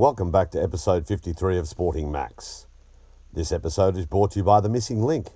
Welcome 0.00 0.30
back 0.30 0.50
to 0.52 0.62
episode 0.62 1.06
53 1.06 1.58
of 1.58 1.68
Sporting 1.68 2.10
Max. 2.10 2.66
This 3.34 3.52
episode 3.52 3.98
is 3.98 4.06
brought 4.06 4.30
to 4.30 4.38
you 4.38 4.44
by 4.44 4.60
The 4.60 4.70
Missing 4.70 5.02
Link, 5.02 5.26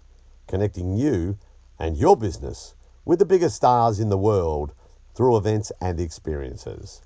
connecting 0.49 0.97
you 0.97 1.37
and 1.79 1.99
your 1.99 2.17
business 2.17 2.75
with 3.05 3.19
the 3.19 3.27
biggest 3.27 3.57
stars 3.57 4.01
in 4.01 4.09
the 4.09 4.17
world 4.17 4.73
through 5.15 5.37
events 5.37 5.71
and 5.83 6.01
experiences. 6.01 7.03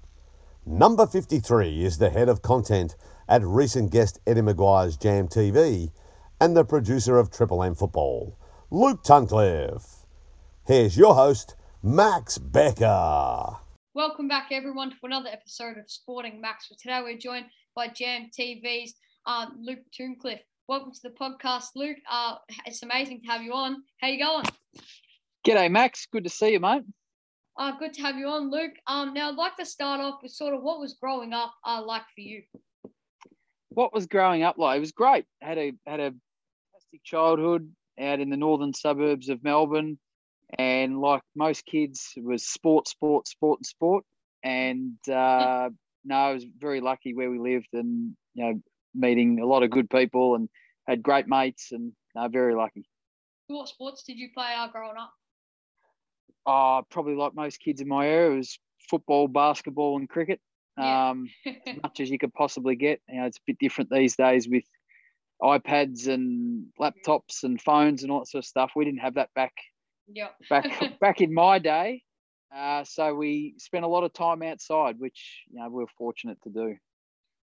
Number 0.64 1.04
53 1.04 1.84
is 1.84 1.98
the 1.98 2.10
head 2.10 2.29
of 2.29 2.42
content 2.42 2.94
at 3.29 3.43
recent 3.43 3.90
guest 3.90 4.20
Eddie 4.25 4.43
McGuire's 4.43 4.96
Jam 4.96 5.27
TV 5.27 5.90
and 6.40 6.56
the 6.56 6.64
producer 6.64 7.18
of 7.18 7.29
Triple 7.29 7.64
M 7.64 7.75
Football, 7.75 8.38
Luke 8.70 9.02
Tuncliffe. 9.02 10.06
Here's 10.64 10.96
your 10.96 11.16
host, 11.16 11.56
Max 11.82 12.38
Becker. 12.38 13.56
Welcome 13.99 14.29
back, 14.29 14.51
everyone, 14.53 14.91
to 14.91 14.96
another 15.03 15.29
episode 15.29 15.77
of 15.77 15.91
Sporting 15.91 16.41
Max. 16.41 16.69
Today 16.80 17.01
we're 17.03 17.19
joined 17.19 17.47
by 17.75 17.89
Jam 17.89 18.30
TV's 18.30 18.95
um, 19.27 19.59
Luke 19.61 19.80
Tuncliffe. 19.93 20.39
Welcome 20.69 20.93
to 20.93 21.01
the 21.02 21.11
podcast, 21.11 21.70
Luke. 21.75 21.97
Uh, 22.09 22.37
it's 22.65 22.84
amazing 22.84 23.23
to 23.23 23.27
have 23.27 23.42
you 23.42 23.55
on. 23.55 23.83
How 24.01 24.06
you 24.06 24.25
going? 24.25 24.45
G'day, 25.45 25.69
Max. 25.69 26.06
Good 26.12 26.23
to 26.23 26.30
see 26.30 26.53
you, 26.53 26.61
mate. 26.61 26.84
Uh, 27.59 27.73
good 27.77 27.92
to 27.95 28.03
have 28.03 28.16
you 28.16 28.29
on, 28.29 28.53
Luke. 28.53 28.75
Um, 28.87 29.15
now 29.15 29.30
I'd 29.30 29.34
like 29.34 29.56
to 29.56 29.66
start 29.66 30.01
off 30.01 30.20
with 30.23 30.30
sort 30.30 30.55
of 30.55 30.62
what 30.62 30.78
was 30.78 30.95
growing 30.95 31.33
up 31.33 31.53
uh, 31.67 31.83
like 31.84 32.05
for 32.15 32.20
you. 32.20 32.42
What 33.70 33.92
was 33.92 34.06
growing 34.06 34.45
up 34.45 34.59
like? 34.59 34.77
It 34.77 34.80
was 34.80 34.92
great. 34.92 35.25
Had 35.41 35.59
a 35.59 35.73
had 35.89 35.98
a 35.98 36.15
fantastic 36.70 37.03
childhood 37.03 37.69
out 38.01 38.20
in 38.20 38.30
the 38.30 38.37
northern 38.37 38.73
suburbs 38.75 39.28
of 39.28 39.42
Melbourne 39.42 39.98
and 40.57 41.01
like 41.01 41.23
most 41.34 41.66
kids, 41.66 42.12
it 42.16 42.25
was 42.25 42.47
sport, 42.47 42.89
sport, 42.89 43.29
sport, 43.29 43.61
and 43.61 43.66
sport. 43.66 44.05
And 44.43 44.97
uh, 45.09 45.70
no, 46.05 46.15
I 46.15 46.33
was 46.33 46.45
very 46.45 46.80
lucky 46.80 47.15
where 47.15 47.30
we 47.30 47.39
lived, 47.39 47.69
and 47.73 48.16
you 48.34 48.45
know, 48.45 48.62
meeting 48.95 49.41
a 49.41 49.47
lot 49.47 49.62
of 49.62 49.70
good 49.70 49.91
people, 49.91 50.37
and 50.37 50.48
had 50.87 51.03
great 51.03 51.27
mates, 51.27 51.69
and 51.72 51.92
no, 52.14 52.28
very 52.28 52.55
lucky. 52.55 52.89
What 53.48 53.69
sports 53.69 54.05
did 54.05 54.19
you 54.19 54.28
play 54.33 54.55
uh, 54.56 54.69
growing 54.69 54.97
up? 54.98 55.12
Uh, 56.47 56.83
probably 56.91 57.15
like 57.15 57.34
most 57.34 57.61
kids 57.61 57.81
in 57.81 57.89
my 57.89 58.06
area, 58.06 58.33
it 58.33 58.37
was 58.37 58.59
football, 58.89 59.28
basketball, 59.28 59.98
and 59.98 60.09
cricket. 60.09 60.41
Yeah. 60.78 61.11
Um, 61.11 61.28
as 61.47 61.77
much 61.83 62.00
as 62.00 62.11
you 62.11 62.19
could 62.19 62.33
possibly 62.33 62.77
get. 62.77 63.00
You 63.09 63.20
know, 63.20 63.27
it's 63.27 63.39
a 63.39 63.42
bit 63.47 63.59
different 63.59 63.91
these 63.91 64.17
days 64.17 64.48
with 64.48 64.65
iPads 65.42 66.09
and 66.09 66.67
laptops 66.81 67.42
and 67.42 67.61
phones 67.61 68.03
and 68.03 68.12
all 68.12 68.20
that 68.20 68.28
sort 68.28 68.44
of 68.44 68.48
stuff. 68.48 68.72
We 68.77 68.84
didn't 68.84 69.00
have 69.00 69.15
that 69.15 69.31
back 69.34 69.53
yeah. 70.12 70.28
back 70.48 70.64
back 71.01 71.20
in 71.20 71.33
my 71.33 71.59
day. 71.59 72.03
Uh, 72.55 72.83
so 72.84 73.14
we 73.14 73.55
spent 73.59 73.84
a 73.84 73.89
lot 73.89 74.05
of 74.05 74.12
time 74.12 74.42
outside, 74.42 74.97
which 74.98 75.45
you 75.50 75.59
know 75.59 75.69
we 75.69 75.83
are 75.83 75.89
fortunate 75.98 76.39
to 76.42 76.50
do. 76.50 76.77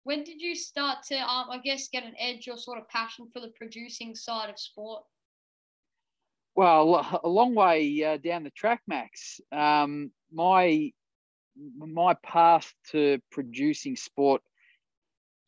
When 0.05 0.23
did 0.23 0.41
you 0.41 0.55
start 0.55 0.99
to, 1.09 1.17
um, 1.17 1.49
I 1.51 1.59
guess, 1.65 1.89
get 1.89 2.05
an 2.05 2.15
edge 2.19 2.47
or 2.49 2.59
sort 2.59 2.79
of 2.79 2.87
passion 2.89 3.27
for 3.33 3.41
the 3.41 3.53
producing 3.57 4.15
side 4.15 4.51
of 4.51 4.59
sport? 4.59 5.03
Well, 6.55 7.21
a 7.25 7.29
long 7.29 7.55
way 7.55 8.05
uh, 8.05 8.19
down 8.19 8.45
the 8.45 8.51
track, 8.51 8.83
Max. 8.87 9.41
Um, 9.51 10.13
my 10.33 10.91
my 11.79 12.15
path 12.25 12.73
to 12.91 13.19
producing 13.31 13.97
sport 13.97 14.43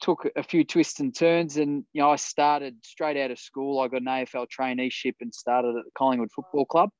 took 0.00 0.28
a 0.36 0.42
few 0.42 0.64
twists 0.64 1.00
and 1.00 1.14
turns, 1.14 1.56
and 1.56 1.84
you 1.92 2.02
know 2.02 2.10
I 2.10 2.16
started 2.16 2.76
straight 2.84 3.16
out 3.16 3.30
of 3.30 3.38
school. 3.38 3.80
I 3.80 3.88
got 3.88 4.02
an 4.02 4.06
AFL 4.06 4.46
traineeship 4.48 5.14
and 5.20 5.34
started 5.34 5.76
at 5.76 5.84
the 5.84 5.90
Collingwood 5.96 6.30
Football 6.34 6.66
Club. 6.66 6.90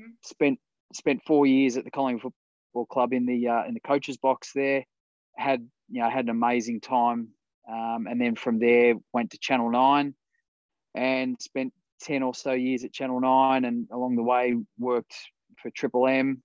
Mm-hmm. 0.00 0.10
Spent 0.22 0.58
spent 0.92 1.22
four 1.26 1.46
years 1.46 1.76
at 1.76 1.84
the 1.84 1.90
Collingwood 1.90 2.32
Football 2.72 2.86
Club 2.86 3.12
in 3.12 3.26
the 3.26 3.48
uh, 3.48 3.64
in 3.66 3.74
the 3.74 3.80
coaches 3.80 4.16
box 4.16 4.52
there. 4.54 4.84
Had 5.36 5.68
you 5.90 6.02
know 6.02 6.10
had 6.10 6.26
an 6.26 6.30
amazing 6.30 6.80
time, 6.80 7.28
um, 7.68 8.06
and 8.08 8.20
then 8.20 8.34
from 8.34 8.58
there 8.58 8.94
went 9.12 9.30
to 9.30 9.38
Channel 9.38 9.70
Nine, 9.70 10.14
and 10.94 11.40
spent 11.40 11.72
ten 12.00 12.22
or 12.22 12.34
so 12.34 12.52
years 12.52 12.84
at 12.84 12.92
Channel 12.92 13.20
Nine, 13.20 13.64
and 13.64 13.88
along 13.92 14.16
the 14.16 14.22
way 14.22 14.54
worked 14.78 15.14
for 15.60 15.70
Triple 15.70 16.08
M, 16.08 16.42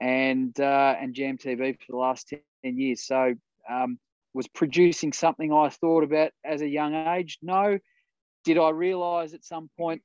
and 0.00 0.58
uh, 0.60 0.94
and 1.00 1.14
Jam 1.14 1.38
TV 1.38 1.78
for 1.78 1.92
the 1.92 1.96
last 1.96 2.28
ten 2.28 2.78
years. 2.78 3.06
So 3.06 3.34
um, 3.68 3.98
was 4.34 4.48
producing 4.48 5.12
something 5.12 5.52
I 5.52 5.68
thought 5.68 6.04
about 6.04 6.32
as 6.44 6.62
a 6.62 6.68
young 6.68 6.94
age? 6.94 7.38
No. 7.42 7.78
Did 8.44 8.56
I 8.56 8.70
realise 8.70 9.34
at 9.34 9.44
some 9.44 9.68
point 9.76 10.00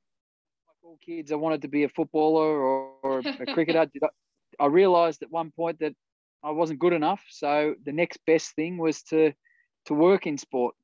all 0.84 0.98
kids, 1.04 1.32
I 1.32 1.36
wanted 1.36 1.62
to 1.62 1.68
be 1.68 1.84
a 1.84 1.88
footballer 1.88 2.46
or, 2.46 2.90
or 3.02 3.18
a 3.20 3.46
cricketer. 3.54 3.80
I, 4.02 4.08
I 4.60 4.66
realised 4.66 5.22
at 5.22 5.30
one 5.30 5.50
point 5.50 5.80
that 5.80 5.94
I 6.42 6.50
wasn't 6.50 6.78
good 6.78 6.92
enough. 6.92 7.22
So 7.30 7.74
the 7.84 7.92
next 7.92 8.18
best 8.26 8.54
thing 8.54 8.76
was 8.76 9.02
to 9.04 9.32
to 9.86 9.94
work 9.94 10.26
in 10.26 10.38
sport. 10.38 10.74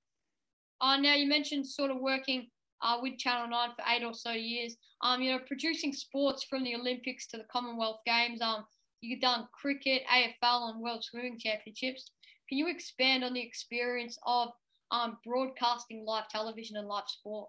Uh, 0.80 0.96
now 0.96 1.14
you 1.14 1.26
mentioned 1.26 1.66
sort 1.66 1.90
of 1.90 1.98
working 2.00 2.48
uh, 2.82 2.98
with 3.00 3.18
Channel 3.18 3.48
Nine 3.48 3.70
for 3.76 3.84
eight 3.88 4.04
or 4.04 4.14
so 4.14 4.32
years. 4.32 4.76
Um, 5.02 5.22
you 5.22 5.32
know, 5.32 5.40
producing 5.46 5.92
sports 5.92 6.44
from 6.44 6.64
the 6.64 6.74
Olympics 6.74 7.26
to 7.28 7.36
the 7.36 7.44
Commonwealth 7.50 8.00
Games. 8.06 8.40
Um, 8.40 8.64
you've 9.00 9.20
done 9.20 9.48
cricket, 9.52 10.02
AFL, 10.12 10.70
and 10.70 10.80
World 10.80 11.04
Swimming 11.04 11.38
Championships. 11.38 12.10
Can 12.48 12.58
you 12.58 12.68
expand 12.68 13.24
on 13.24 13.34
the 13.34 13.40
experience 13.40 14.18
of 14.26 14.48
um, 14.90 15.18
broadcasting 15.24 16.04
live 16.06 16.28
television 16.28 16.76
and 16.76 16.88
live 16.88 17.08
sport? 17.08 17.48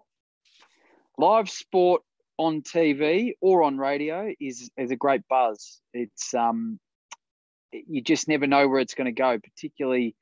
Live 1.18 1.50
sport 1.50 2.02
on 2.42 2.60
TV 2.60 3.34
or 3.40 3.62
on 3.62 3.78
radio 3.78 4.32
is 4.40 4.68
is 4.76 4.90
a 4.90 4.96
great 4.96 5.22
buzz. 5.28 5.80
It's 5.94 6.34
um, 6.34 6.80
you 7.72 8.02
just 8.02 8.26
never 8.26 8.48
know 8.48 8.66
where 8.68 8.80
it's 8.80 8.94
going 8.94 9.06
to 9.06 9.12
go, 9.12 9.38
particularly 9.38 10.16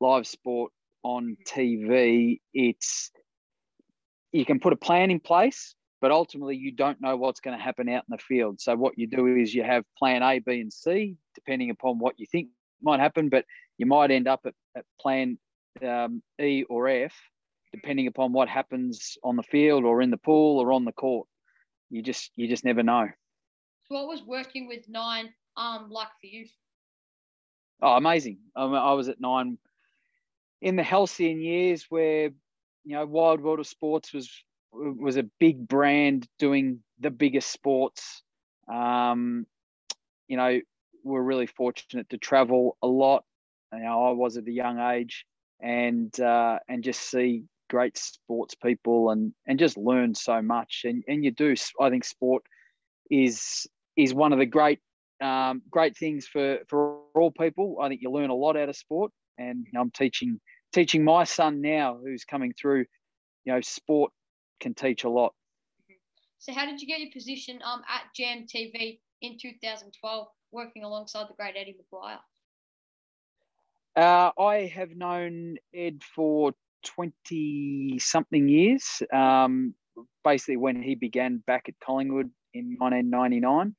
live 0.00 0.26
sport 0.26 0.72
on 1.02 1.36
TV. 1.46 2.40
It's 2.54 3.10
you 4.32 4.46
can 4.46 4.58
put 4.58 4.72
a 4.72 4.76
plan 4.76 5.10
in 5.10 5.20
place, 5.20 5.74
but 6.00 6.10
ultimately 6.10 6.56
you 6.56 6.72
don't 6.72 7.00
know 7.02 7.16
what's 7.16 7.40
going 7.40 7.56
to 7.56 7.62
happen 7.62 7.90
out 7.90 8.04
in 8.08 8.16
the 8.16 8.22
field. 8.22 8.58
So 8.58 8.74
what 8.74 8.98
you 8.98 9.06
do 9.06 9.26
is 9.26 9.54
you 9.54 9.62
have 9.62 9.84
plan 9.98 10.22
A, 10.22 10.38
B, 10.38 10.60
and 10.60 10.72
C, 10.72 11.16
depending 11.34 11.68
upon 11.68 11.98
what 11.98 12.18
you 12.18 12.26
think 12.26 12.48
might 12.80 13.00
happen, 13.00 13.28
but 13.28 13.44
you 13.76 13.84
might 13.84 14.10
end 14.10 14.28
up 14.28 14.40
at, 14.46 14.54
at 14.74 14.84
plan 14.98 15.38
um, 15.86 16.22
E 16.40 16.64
or 16.70 16.88
F, 16.88 17.12
depending 17.74 18.06
upon 18.06 18.32
what 18.32 18.48
happens 18.48 19.18
on 19.22 19.36
the 19.36 19.42
field 19.42 19.84
or 19.84 20.00
in 20.00 20.10
the 20.10 20.16
pool 20.16 20.58
or 20.58 20.72
on 20.72 20.86
the 20.86 20.92
court 20.92 21.28
you 21.90 22.02
just 22.02 22.30
you 22.36 22.48
just 22.48 22.64
never 22.64 22.82
know. 22.82 23.08
So 23.88 23.94
what 23.94 24.08
was 24.08 24.22
working 24.24 24.68
with 24.68 24.88
nine 24.88 25.32
um 25.56 25.88
like 25.90 26.08
for 26.20 26.26
you? 26.26 26.46
Oh, 27.82 27.92
amazing! 27.92 28.38
I, 28.54 28.64
I 28.64 28.92
was 28.94 29.08
at 29.08 29.20
nine 29.20 29.58
in 30.62 30.76
the 30.76 30.82
halcyon 30.82 31.40
years 31.40 31.86
where 31.88 32.30
you 32.84 32.94
know 32.96 33.06
Wide 33.06 33.40
World 33.40 33.60
of 33.60 33.66
Sports 33.66 34.12
was 34.12 34.30
was 34.72 35.16
a 35.16 35.30
big 35.38 35.66
brand 35.66 36.26
doing 36.38 36.80
the 37.00 37.10
biggest 37.10 37.50
sports. 37.50 38.22
Um, 38.68 39.46
you 40.28 40.36
know, 40.36 40.60
we're 41.04 41.22
really 41.22 41.46
fortunate 41.46 42.08
to 42.10 42.18
travel 42.18 42.76
a 42.82 42.86
lot. 42.86 43.24
You 43.72 43.80
know, 43.80 44.06
I 44.06 44.10
was 44.10 44.36
at 44.36 44.46
a 44.46 44.52
young 44.52 44.78
age, 44.80 45.24
and 45.60 46.18
uh, 46.20 46.58
and 46.68 46.82
just 46.82 47.00
see 47.10 47.44
great 47.68 47.96
sports 47.96 48.54
people 48.54 49.10
and 49.10 49.32
and 49.46 49.58
just 49.58 49.76
learn 49.76 50.14
so 50.14 50.42
much. 50.42 50.82
And 50.84 51.04
and 51.08 51.24
you 51.24 51.30
do 51.30 51.54
i 51.80 51.90
think 51.90 52.04
sport 52.04 52.42
is 53.10 53.66
is 53.96 54.14
one 54.14 54.32
of 54.32 54.38
the 54.38 54.46
great 54.46 54.80
um, 55.22 55.62
great 55.70 55.96
things 55.96 56.26
for 56.26 56.58
for 56.68 57.00
all 57.14 57.30
people. 57.30 57.78
I 57.80 57.88
think 57.88 58.02
you 58.02 58.10
learn 58.10 58.30
a 58.30 58.34
lot 58.34 58.56
out 58.56 58.68
of 58.68 58.76
sport. 58.76 59.12
And 59.38 59.66
i'm 59.78 59.90
teaching 59.90 60.40
teaching 60.72 61.04
my 61.04 61.24
son 61.24 61.60
now 61.60 61.98
who's 62.02 62.24
coming 62.24 62.54
through 62.58 62.86
you 63.44 63.52
know 63.52 63.60
sport 63.60 64.12
can 64.60 64.74
teach 64.74 65.04
a 65.04 65.10
lot. 65.10 65.34
So 66.38 66.52
how 66.52 66.66
did 66.66 66.80
you 66.80 66.86
get 66.86 67.00
your 67.00 67.12
position 67.12 67.60
um 67.64 67.82
at 67.88 68.02
jam 68.14 68.46
tv 68.46 69.00
in 69.22 69.36
2012 69.40 70.28
working 70.52 70.84
alongside 70.84 71.28
the 71.28 71.34
great 71.34 71.54
eddie 71.56 71.76
mcguire 71.76 72.18
uh, 73.96 74.30
I 74.38 74.70
have 74.74 74.90
known 74.90 75.56
Ed 75.74 76.02
for 76.14 76.52
20 76.84 77.98
something 77.98 78.48
years, 78.48 79.02
um, 79.12 79.74
basically 80.24 80.56
when 80.56 80.82
he 80.82 80.94
began 80.94 81.42
back 81.46 81.68
at 81.68 81.74
Collingwood 81.84 82.30
in 82.54 82.76
1999. 82.78 83.74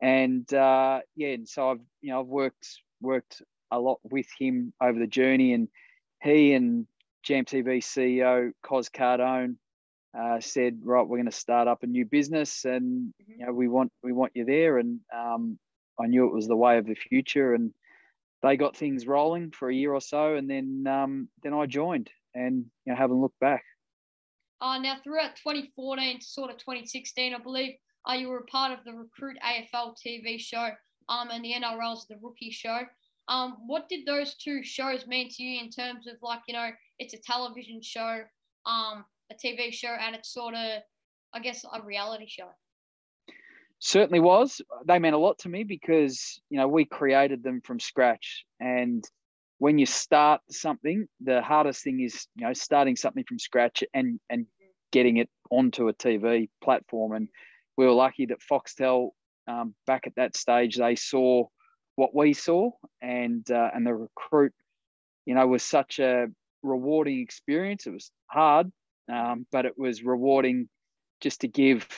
And 0.00 0.52
uh, 0.54 1.00
yeah, 1.16 1.28
and 1.28 1.48
so 1.48 1.70
I've 1.70 1.80
you 2.00 2.12
know 2.12 2.20
I've 2.20 2.26
worked 2.26 2.68
worked 3.00 3.42
a 3.70 3.78
lot 3.78 3.98
with 4.04 4.26
him 4.38 4.72
over 4.80 4.98
the 4.98 5.06
journey, 5.06 5.54
and 5.54 5.68
he 6.22 6.52
and 6.52 6.86
Jam 7.24 7.44
TV 7.44 7.78
CEO 7.78 8.52
Cos 8.62 8.88
Cardone 8.88 9.56
uh, 10.18 10.40
said, 10.40 10.80
right, 10.82 11.06
we're 11.06 11.18
going 11.18 11.30
to 11.30 11.32
start 11.32 11.68
up 11.68 11.82
a 11.82 11.86
new 11.86 12.04
business, 12.04 12.64
and 12.64 13.12
mm-hmm. 13.22 13.40
you 13.40 13.46
know 13.46 13.52
we 13.52 13.68
want 13.68 13.92
we 14.02 14.12
want 14.12 14.32
you 14.34 14.44
there, 14.44 14.78
and 14.78 15.00
um, 15.14 15.58
I 16.00 16.06
knew 16.06 16.26
it 16.26 16.32
was 16.32 16.46
the 16.46 16.56
way 16.56 16.78
of 16.78 16.86
the 16.86 16.94
future, 16.94 17.54
and 17.54 17.72
they 18.42 18.56
got 18.56 18.76
things 18.76 19.06
rolling 19.06 19.50
for 19.50 19.68
a 19.68 19.74
year 19.74 19.92
or 19.92 20.00
so, 20.00 20.34
and 20.34 20.48
then 20.48 20.84
um, 20.86 21.28
then 21.42 21.54
I 21.54 21.66
joined, 21.66 22.10
and 22.34 22.64
you 22.84 22.92
know, 22.92 22.96
haven't 22.96 23.20
looked 23.20 23.38
back. 23.40 23.62
Uh, 24.60 24.78
now, 24.78 24.96
throughout 25.04 25.36
2014 25.36 26.18
to 26.20 26.26
sort 26.26 26.50
of 26.50 26.58
2016, 26.58 27.34
I 27.34 27.38
believe 27.38 27.74
uh, 28.08 28.14
you 28.14 28.28
were 28.28 28.38
a 28.38 28.44
part 28.44 28.72
of 28.72 28.84
the 28.84 28.92
Recruit 28.92 29.36
AFL 29.44 29.94
TV 30.04 30.38
show 30.40 30.70
um, 31.08 31.28
and 31.30 31.44
the 31.44 31.52
NRL's 31.52 32.06
The 32.06 32.16
Rookie 32.20 32.50
Show. 32.50 32.80
Um, 33.28 33.58
what 33.66 33.88
did 33.88 34.06
those 34.06 34.34
two 34.36 34.62
shows 34.62 35.06
mean 35.06 35.28
to 35.30 35.42
you 35.42 35.60
in 35.60 35.70
terms 35.70 36.06
of 36.06 36.14
like 36.22 36.40
you 36.48 36.54
know 36.54 36.70
it's 36.98 37.14
a 37.14 37.18
television 37.18 37.82
show, 37.82 38.22
um, 38.64 39.04
a 39.30 39.34
TV 39.34 39.72
show, 39.72 39.94
and 40.00 40.16
it's 40.16 40.32
sort 40.32 40.54
of 40.54 40.82
I 41.34 41.40
guess 41.40 41.64
a 41.72 41.82
reality 41.82 42.26
show. 42.26 42.48
Certainly 43.80 44.20
was. 44.20 44.60
They 44.86 44.98
meant 44.98 45.14
a 45.14 45.18
lot 45.18 45.38
to 45.40 45.48
me 45.48 45.62
because 45.62 46.40
you 46.48 46.56
know 46.56 46.68
we 46.68 46.86
created 46.86 47.42
them 47.42 47.60
from 47.60 47.78
scratch, 47.78 48.44
and 48.60 49.04
when 49.58 49.78
you 49.78 49.86
start 49.86 50.40
something, 50.50 51.08
the 51.20 51.42
hardest 51.42 51.82
thing 51.82 52.00
is 52.00 52.26
you 52.36 52.46
know 52.46 52.52
starting 52.52 52.96
something 52.96 53.24
from 53.24 53.38
scratch 53.38 53.84
and 53.92 54.20
and 54.30 54.46
getting 54.92 55.18
it 55.18 55.28
onto 55.50 55.88
a 55.88 55.94
TV 55.94 56.48
platform. 56.62 57.12
And 57.12 57.28
we 57.76 57.84
were 57.84 57.92
lucky 57.92 58.26
that 58.26 58.38
Foxtel 58.40 59.10
um, 59.46 59.74
back 59.86 60.06
at 60.06 60.14
that 60.16 60.36
stage 60.36 60.76
they 60.76 60.94
saw 60.94 61.44
what 61.96 62.14
we 62.14 62.32
saw, 62.32 62.70
and 63.02 63.48
uh, 63.50 63.70
and 63.74 63.86
the 63.86 63.94
recruit, 63.94 64.52
you 65.26 65.34
know, 65.34 65.46
was 65.46 65.62
such 65.62 65.98
a 65.98 66.28
rewarding 66.62 67.20
experience. 67.20 67.86
It 67.86 67.92
was 67.92 68.10
hard, 68.26 68.70
um, 69.12 69.46
but 69.50 69.66
it 69.66 69.76
was 69.76 70.04
rewarding 70.04 70.68
just 71.20 71.40
to 71.40 71.48
give 71.48 71.88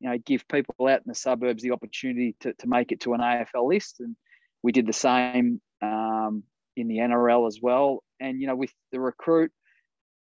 you 0.00 0.10
know 0.10 0.18
give 0.18 0.48
people 0.48 0.88
out 0.88 0.98
in 0.98 1.04
the 1.06 1.14
suburbs 1.14 1.62
the 1.62 1.70
opportunity 1.70 2.34
to, 2.40 2.52
to 2.54 2.66
make 2.66 2.90
it 2.90 3.00
to 3.00 3.14
an 3.14 3.20
AFL 3.20 3.68
list, 3.68 4.00
and 4.00 4.16
we 4.64 4.72
did 4.72 4.86
the 4.86 4.92
same 4.92 5.60
um, 5.80 6.42
in 6.76 6.88
the 6.88 6.98
NRL 6.98 7.46
as 7.46 7.58
well. 7.60 8.02
And 8.20 8.40
you 8.40 8.46
know, 8.46 8.56
with 8.56 8.72
the 8.92 9.00
recruit, 9.00 9.50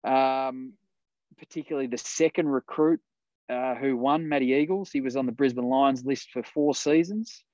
um, 0.04 0.74
particularly 1.38 1.86
the 1.86 1.98
second 1.98 2.48
recruit 2.48 3.00
uh, 3.50 3.74
who 3.74 3.96
won, 3.96 4.28
Matty 4.28 4.52
Eagles, 4.52 4.90
he 4.90 5.00
was 5.00 5.16
on 5.16 5.26
the 5.26 5.32
Brisbane 5.32 5.68
Lions 5.68 6.04
list 6.04 6.30
for 6.32 6.42
four 6.42 6.74
seasons. 6.74 7.44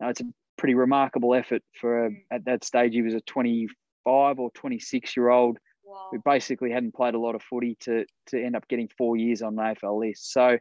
Now, 0.00 0.08
it's 0.08 0.20
a 0.20 0.24
pretty 0.58 0.74
remarkable 0.74 1.34
effort 1.34 1.62
for 1.80 2.10
mm. 2.10 2.16
at 2.30 2.44
that 2.44 2.64
stage. 2.64 2.92
He 2.92 3.02
was 3.02 3.14
a 3.14 3.20
25 3.22 4.38
or 4.38 4.50
26 4.52 5.16
year 5.16 5.30
old 5.30 5.58
wow. 5.84 6.08
who 6.10 6.20
basically 6.24 6.70
hadn't 6.70 6.94
played 6.94 7.14
a 7.14 7.18
lot 7.18 7.34
of 7.34 7.42
footy 7.42 7.76
to 7.80 8.04
to 8.28 8.42
end 8.42 8.56
up 8.56 8.68
getting 8.68 8.88
four 8.96 9.16
years 9.16 9.42
on 9.42 9.56
the 9.56 9.62
AFL 9.62 10.00
list. 10.00 10.32
So, 10.32 10.58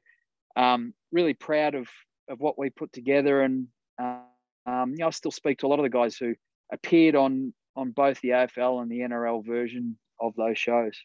um, 0.56 0.94
really 1.12 1.34
proud 1.34 1.76
of 1.76 1.88
of 2.30 2.40
what 2.40 2.58
we 2.58 2.70
put 2.70 2.94
together, 2.94 3.42
and 3.42 3.68
uh, 4.02 4.20
um, 4.66 4.92
you 4.92 4.98
know, 5.00 5.08
I 5.08 5.12
still 5.12 5.32
speak 5.32 5.60
to 5.60 5.68
a 5.68 5.70
lot 5.70 5.80
of 5.80 5.84
the 5.84 5.90
guys 5.90 6.16
who 6.16 6.34
appeared 6.72 7.16
on 7.16 7.54
on 7.76 7.92
both 7.92 8.20
the 8.22 8.30
AFL 8.30 8.82
and 8.82 8.92
the 8.92 9.00
NRL 9.00 9.46
version 9.46 9.98
of 10.20 10.34
those 10.36 10.58
shows. 10.58 10.98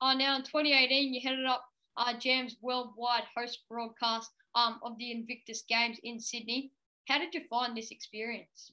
Oh, 0.00 0.14
now 0.16 0.36
in 0.36 0.42
2018, 0.42 1.14
you 1.14 1.20
headed 1.22 1.46
up 1.46 1.64
uh, 1.96 2.12
Jam's 2.18 2.56
worldwide 2.60 3.24
host 3.36 3.60
broadcast 3.68 4.30
um, 4.54 4.78
of 4.82 4.98
the 4.98 5.10
Invictus 5.10 5.62
Games 5.68 5.98
in 6.02 6.20
Sydney. 6.20 6.72
How 7.08 7.18
did 7.18 7.34
you 7.34 7.42
find 7.48 7.76
this 7.76 7.90
experience? 7.90 8.72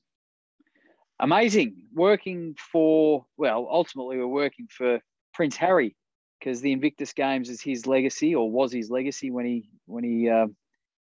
Amazing. 1.20 1.76
Working 1.94 2.56
for, 2.72 3.26
well, 3.38 3.68
ultimately, 3.72 4.18
we're 4.18 4.28
working 4.28 4.68
for 4.70 5.00
Prince 5.34 5.56
Harry 5.58 5.96
because 6.40 6.60
the 6.60 6.72
Invictus 6.72 7.14
Games 7.14 7.50
is 7.50 7.62
his 7.62 7.88
legacy 7.88 8.36
or 8.36 8.52
was 8.52 8.74
his 8.74 8.90
legacy 8.90 9.32
when 9.32 9.46
he 9.46 9.70
when 9.86 10.04
he 10.04 10.30
uh, 10.30 10.48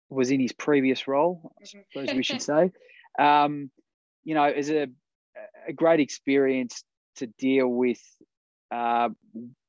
was 0.10 0.32
in 0.32 0.40
his 0.40 0.52
previous 0.52 1.08
role, 1.08 1.54
I 1.62 1.66
suppose 1.66 2.14
we 2.14 2.24
should 2.24 2.42
say. 2.52 2.72
Um, 3.18 3.72
you 4.24 4.36
know, 4.36 4.44
as 4.44 4.70
a 4.70 4.88
a 5.68 5.74
great 5.74 6.00
experience 6.00 6.84
to 7.18 7.28
deal 7.38 7.68
with 7.68 8.02
uh, 8.72 9.10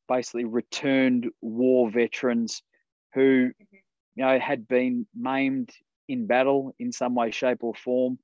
basically 0.08 0.44
returned 0.44 1.28
war 1.40 1.90
veterans 1.90 2.62
who 3.14 3.50
you 4.14 4.24
know 4.24 4.38
had 4.38 4.68
been 4.68 5.06
maimed 5.14 5.70
in 6.08 6.26
battle 6.26 6.74
in 6.78 6.92
some 6.92 7.14
way, 7.14 7.30
shape, 7.30 7.58
or 7.62 7.74
form. 7.74 8.18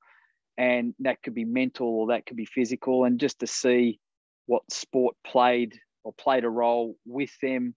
And 0.56 0.94
that 1.00 1.22
could 1.22 1.34
be 1.34 1.44
mental 1.44 1.88
or 1.88 2.06
that 2.08 2.26
could 2.26 2.36
be 2.36 2.44
physical. 2.44 3.04
And 3.04 3.20
just 3.20 3.38
to 3.40 3.46
see 3.46 4.00
what 4.46 4.62
sport 4.70 5.14
played 5.24 5.78
or 6.04 6.12
played 6.12 6.44
a 6.44 6.50
role 6.50 6.96
with 7.06 7.30
them 7.40 7.74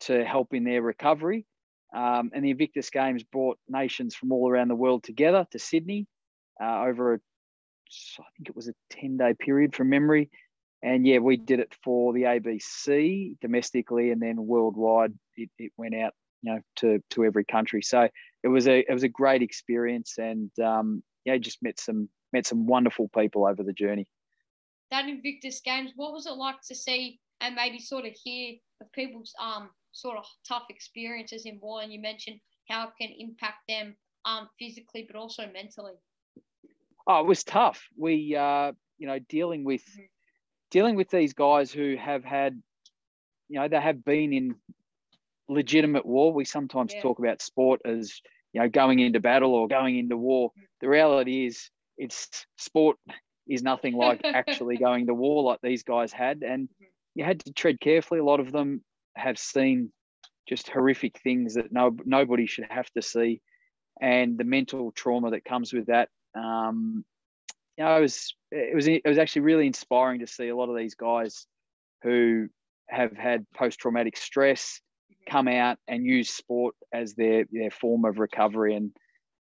to 0.00 0.24
help 0.24 0.52
in 0.52 0.64
their 0.64 0.82
recovery. 0.82 1.46
Um, 1.94 2.30
and 2.34 2.44
the 2.44 2.50
Invictus 2.50 2.90
Games 2.90 3.22
brought 3.22 3.58
nations 3.68 4.16
from 4.16 4.32
all 4.32 4.50
around 4.50 4.68
the 4.68 4.74
world 4.74 5.04
together 5.04 5.46
to 5.52 5.58
Sydney 5.58 6.06
uh, 6.60 6.82
over 6.82 7.14
a, 7.14 7.18
I 8.18 8.24
think 8.36 8.48
it 8.48 8.56
was 8.56 8.68
a 8.68 8.74
10 8.90 9.16
day 9.16 9.34
period 9.34 9.74
from 9.74 9.90
memory. 9.90 10.30
And 10.82 11.06
yeah, 11.06 11.18
we 11.18 11.36
did 11.36 11.60
it 11.60 11.74
for 11.82 12.12
the 12.12 12.22
ABC 12.22 13.36
domestically 13.40 14.10
and 14.10 14.20
then 14.20 14.46
worldwide. 14.46 15.14
It, 15.36 15.50
it 15.58 15.72
went 15.76 15.94
out 15.94 16.12
you 16.44 16.52
know 16.52 16.60
to 16.76 17.02
to 17.10 17.24
every 17.24 17.44
country. 17.44 17.82
So 17.82 18.08
it 18.42 18.48
was 18.48 18.68
a 18.68 18.80
it 18.80 18.92
was 18.92 19.02
a 19.02 19.08
great 19.08 19.42
experience, 19.42 20.18
and 20.18 20.50
um, 20.60 21.02
yeah, 21.24 21.38
just 21.38 21.62
met 21.62 21.80
some 21.80 22.08
met 22.32 22.46
some 22.46 22.66
wonderful 22.66 23.08
people 23.16 23.46
over 23.46 23.62
the 23.62 23.72
journey. 23.72 24.06
That 24.90 25.08
Invictus 25.08 25.60
Games, 25.64 25.92
what 25.96 26.12
was 26.12 26.26
it 26.26 26.32
like 26.32 26.60
to 26.68 26.74
see 26.74 27.18
and 27.40 27.54
maybe 27.54 27.78
sort 27.78 28.04
of 28.04 28.12
hear 28.22 28.54
of 28.80 28.92
people's 28.92 29.32
um 29.42 29.70
sort 29.92 30.18
of 30.18 30.26
tough 30.46 30.64
experiences 30.68 31.46
in 31.46 31.58
war? 31.60 31.82
And 31.82 31.92
you 31.92 32.00
mentioned 32.00 32.40
how 32.68 32.88
it 32.88 32.92
can 33.00 33.10
impact 33.18 33.66
them 33.68 33.96
um 34.26 34.48
physically, 34.58 35.06
but 35.10 35.18
also 35.18 35.44
mentally. 35.52 35.94
Oh, 37.06 37.20
it 37.20 37.26
was 37.26 37.44
tough. 37.44 37.86
We 37.96 38.36
uh, 38.36 38.72
you 38.98 39.06
know 39.06 39.18
dealing 39.18 39.64
with. 39.64 39.82
Dealing 40.70 40.96
with 40.96 41.08
these 41.08 41.34
guys 41.34 41.70
who 41.70 41.94
have 41.96 42.24
had, 42.24 42.60
you 43.48 43.60
know, 43.60 43.68
they 43.68 43.80
have 43.80 44.04
been 44.04 44.32
in 44.32 44.56
legitimate 45.48 46.06
war. 46.06 46.32
We 46.32 46.44
sometimes 46.44 46.94
yeah. 46.94 47.02
talk 47.02 47.18
about 47.18 47.42
sport 47.42 47.80
as 47.84 48.20
you 48.52 48.60
know 48.60 48.68
going 48.68 48.98
into 48.98 49.20
battle 49.20 49.54
or 49.54 49.68
going 49.68 49.98
into 49.98 50.16
war. 50.16 50.50
The 50.80 50.88
reality 50.88 51.46
is, 51.46 51.70
it's 51.96 52.46
sport 52.58 52.96
is 53.48 53.62
nothing 53.62 53.94
like 53.94 54.22
actually 54.24 54.76
going 54.78 55.06
to 55.06 55.14
war 55.14 55.42
like 55.42 55.60
these 55.62 55.82
guys 55.82 56.12
had, 56.12 56.42
and 56.42 56.68
you 57.14 57.24
had 57.24 57.40
to 57.44 57.52
tread 57.52 57.80
carefully. 57.80 58.20
A 58.20 58.24
lot 58.24 58.40
of 58.40 58.52
them 58.52 58.82
have 59.16 59.38
seen 59.38 59.92
just 60.48 60.68
horrific 60.68 61.20
things 61.20 61.54
that 61.54 61.72
no 61.72 61.96
nobody 62.04 62.46
should 62.46 62.66
have 62.70 62.90
to 62.90 63.02
see, 63.02 63.40
and 64.00 64.38
the 64.38 64.44
mental 64.44 64.92
trauma 64.92 65.30
that 65.30 65.44
comes 65.44 65.72
with 65.72 65.86
that. 65.86 66.08
Um, 66.34 67.04
you 67.76 67.84
know, 67.84 67.96
it 67.96 68.00
was 68.00 68.34
it 68.50 68.74
was 68.74 68.86
it 68.86 69.02
was 69.04 69.18
actually 69.18 69.42
really 69.42 69.66
inspiring 69.66 70.20
to 70.20 70.26
see 70.26 70.48
a 70.48 70.56
lot 70.56 70.68
of 70.68 70.76
these 70.76 70.94
guys 70.94 71.46
who 72.02 72.48
have 72.88 73.16
had 73.16 73.46
post 73.56 73.78
traumatic 73.78 74.16
stress 74.16 74.80
come 75.28 75.48
out 75.48 75.78
and 75.88 76.04
use 76.04 76.30
sport 76.30 76.74
as 76.92 77.14
their 77.14 77.46
their 77.50 77.70
form 77.70 78.04
of 78.04 78.18
recovery. 78.18 78.76
And 78.76 78.92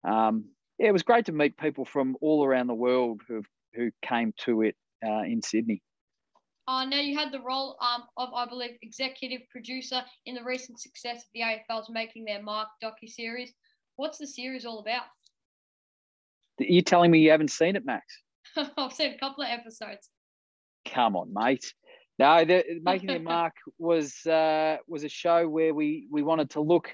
um, 0.08 0.46
yeah, 0.78 0.90
it 0.90 0.94
was 0.94 1.04
great 1.04 1.26
to 1.26 1.32
meet 1.32 1.58
people 1.58 1.86
from 1.86 2.18
all 2.22 2.46
around 2.46 2.68
the 2.68 2.74
world 2.74 3.22
who 3.28 3.44
who 3.74 3.92
came 4.02 4.34
to 4.46 4.64
it 4.64 4.76
uh, 5.06 5.22
in 5.22 5.42
Sydney. 5.42 5.82
Uh, 6.68 6.86
now 6.86 7.00
you 7.00 7.18
had 7.18 7.32
the 7.32 7.42
role 7.42 7.78
um, 7.82 8.04
of, 8.16 8.30
I 8.32 8.46
believe, 8.46 8.78
executive 8.84 9.42
producer 9.50 10.04
in 10.28 10.36
the 10.36 10.44
recent 10.44 10.80
success 10.80 11.24
of 11.24 11.30
the 11.34 11.42
AFL's 11.42 11.90
making 11.90 12.26
their 12.26 12.44
mark 12.44 12.68
docu 12.84 13.10
series. 13.10 13.52
What's 13.96 14.20
the 14.20 14.28
series 14.28 14.66
all 14.66 14.78
about? 14.78 15.06
You're 16.60 16.84
telling 16.84 17.12
me 17.12 17.20
you 17.20 17.32
haven't 17.32 17.52
seen 17.52 17.76
it, 17.76 17.86
Max? 17.86 18.06
I've 18.78 18.94
seen 18.94 19.14
a 19.14 19.18
couple 19.18 19.44
of 19.44 19.50
episodes. 19.50 20.10
Come 20.86 21.16
on, 21.16 21.34
mate. 21.34 21.74
No, 22.18 22.44
the, 22.44 22.64
making 22.84 23.08
their 23.08 23.20
mark 23.20 23.54
was 23.78 24.26
uh, 24.26 24.78
was 24.88 25.04
a 25.04 25.10
show 25.10 25.48
where 25.48 25.74
we 25.74 26.08
we 26.12 26.22
wanted 26.22 26.52
to 26.52 26.62
look 26.62 26.94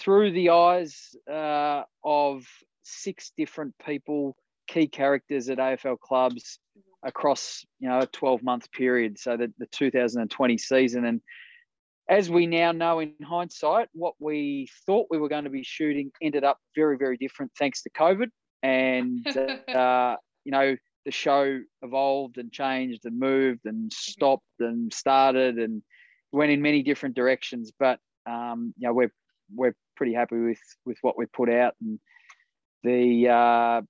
through 0.00 0.32
the 0.32 0.50
eyes 0.50 1.14
uh, 1.30 1.82
of 2.04 2.44
six 2.84 3.32
different 3.36 3.74
people, 3.84 4.36
key 4.68 4.86
characters 4.86 5.48
at 5.48 5.58
AFL 5.58 5.98
clubs 5.98 6.58
across 7.04 7.64
you 7.80 7.88
know 7.88 8.00
a 8.00 8.06
12 8.06 8.42
month 8.42 8.70
period. 8.70 9.18
So 9.18 9.36
the, 9.36 9.52
the 9.58 9.66
2020 9.66 10.58
season, 10.58 11.04
and 11.04 11.20
as 12.08 12.30
we 12.30 12.46
now 12.46 12.72
know 12.72 13.00
in 13.00 13.14
hindsight, 13.24 13.88
what 13.92 14.14
we 14.20 14.68
thought 14.86 15.08
we 15.10 15.18
were 15.18 15.28
going 15.28 15.44
to 15.44 15.50
be 15.50 15.64
shooting 15.64 16.12
ended 16.20 16.44
up 16.44 16.58
very 16.76 16.96
very 16.96 17.16
different 17.16 17.50
thanks 17.58 17.82
to 17.82 17.90
COVID, 17.90 18.28
and 18.62 19.26
uh, 19.74 20.16
you 20.44 20.52
know 20.52 20.76
the 21.04 21.10
show 21.10 21.60
evolved 21.82 22.38
and 22.38 22.52
changed 22.52 23.04
and 23.04 23.18
moved 23.18 23.60
and 23.64 23.90
mm-hmm. 23.90 24.10
stopped 24.10 24.44
and 24.60 24.92
started 24.92 25.58
and 25.58 25.82
went 26.30 26.52
in 26.52 26.62
many 26.62 26.82
different 26.82 27.14
directions. 27.14 27.72
But 27.78 27.98
um, 28.26 28.74
you 28.78 28.88
know, 28.88 28.94
we're 28.94 29.12
we're 29.54 29.74
pretty 29.96 30.14
happy 30.14 30.38
with 30.38 30.60
with 30.84 30.98
what 31.02 31.18
we 31.18 31.26
put 31.26 31.50
out 31.50 31.74
and 31.80 31.98
the 32.82 33.28
uh, 33.28 33.82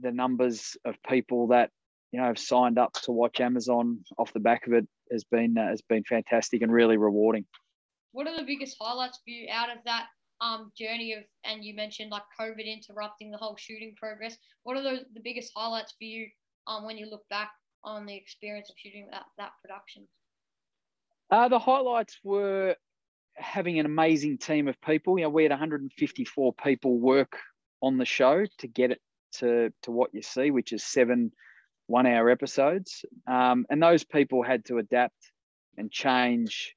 the 0.00 0.12
numbers 0.12 0.76
of 0.84 0.96
people 1.08 1.48
that 1.48 1.70
you 2.12 2.20
know 2.20 2.26
have 2.26 2.38
signed 2.38 2.78
up 2.78 2.92
to 2.92 3.12
watch 3.12 3.40
Amazon 3.40 3.98
off 4.18 4.32
the 4.32 4.40
back 4.40 4.66
of 4.66 4.72
it 4.72 4.86
has 5.10 5.24
been 5.24 5.56
uh, 5.58 5.68
has 5.68 5.82
been 5.88 6.04
fantastic 6.04 6.62
and 6.62 6.72
really 6.72 6.96
rewarding. 6.96 7.44
What 8.12 8.26
are 8.26 8.36
the 8.36 8.44
biggest 8.44 8.76
highlights 8.80 9.18
for 9.24 9.30
you 9.30 9.48
out 9.50 9.70
of 9.70 9.78
that 9.86 10.06
um, 10.42 10.72
journey 10.76 11.14
of, 11.14 11.22
and 11.44 11.64
you 11.64 11.74
mentioned 11.74 12.10
like 12.10 12.22
COVID 12.38 12.66
interrupting 12.66 13.30
the 13.30 13.38
whole 13.38 13.56
shooting 13.56 13.94
progress. 13.96 14.36
What 14.64 14.76
are 14.76 14.82
the, 14.82 15.00
the 15.14 15.20
biggest 15.20 15.52
highlights 15.54 15.92
for 15.92 16.04
you 16.04 16.26
um, 16.66 16.84
when 16.84 16.98
you 16.98 17.08
look 17.08 17.22
back 17.30 17.50
on 17.84 18.06
the 18.06 18.16
experience 18.16 18.68
of 18.68 18.76
shooting 18.76 19.08
that, 19.12 19.24
that 19.38 19.52
production? 19.62 20.06
Uh, 21.30 21.48
the 21.48 21.58
highlights 21.58 22.18
were 22.24 22.76
having 23.36 23.78
an 23.78 23.86
amazing 23.86 24.38
team 24.38 24.68
of 24.68 24.80
people. 24.82 25.18
You 25.18 25.24
know, 25.24 25.30
we 25.30 25.44
had 25.44 25.52
154 25.52 26.52
people 26.54 26.98
work 26.98 27.38
on 27.80 27.96
the 27.96 28.04
show 28.04 28.44
to 28.58 28.66
get 28.66 28.90
it 28.90 29.00
to, 29.34 29.72
to 29.82 29.90
what 29.90 30.10
you 30.12 30.22
see, 30.22 30.50
which 30.50 30.72
is 30.72 30.84
seven 30.84 31.32
one 31.86 32.06
hour 32.06 32.30
episodes. 32.30 33.04
Um, 33.26 33.66
and 33.70 33.82
those 33.82 34.04
people 34.04 34.42
had 34.42 34.64
to 34.66 34.78
adapt 34.78 35.16
and 35.76 35.90
change 35.90 36.74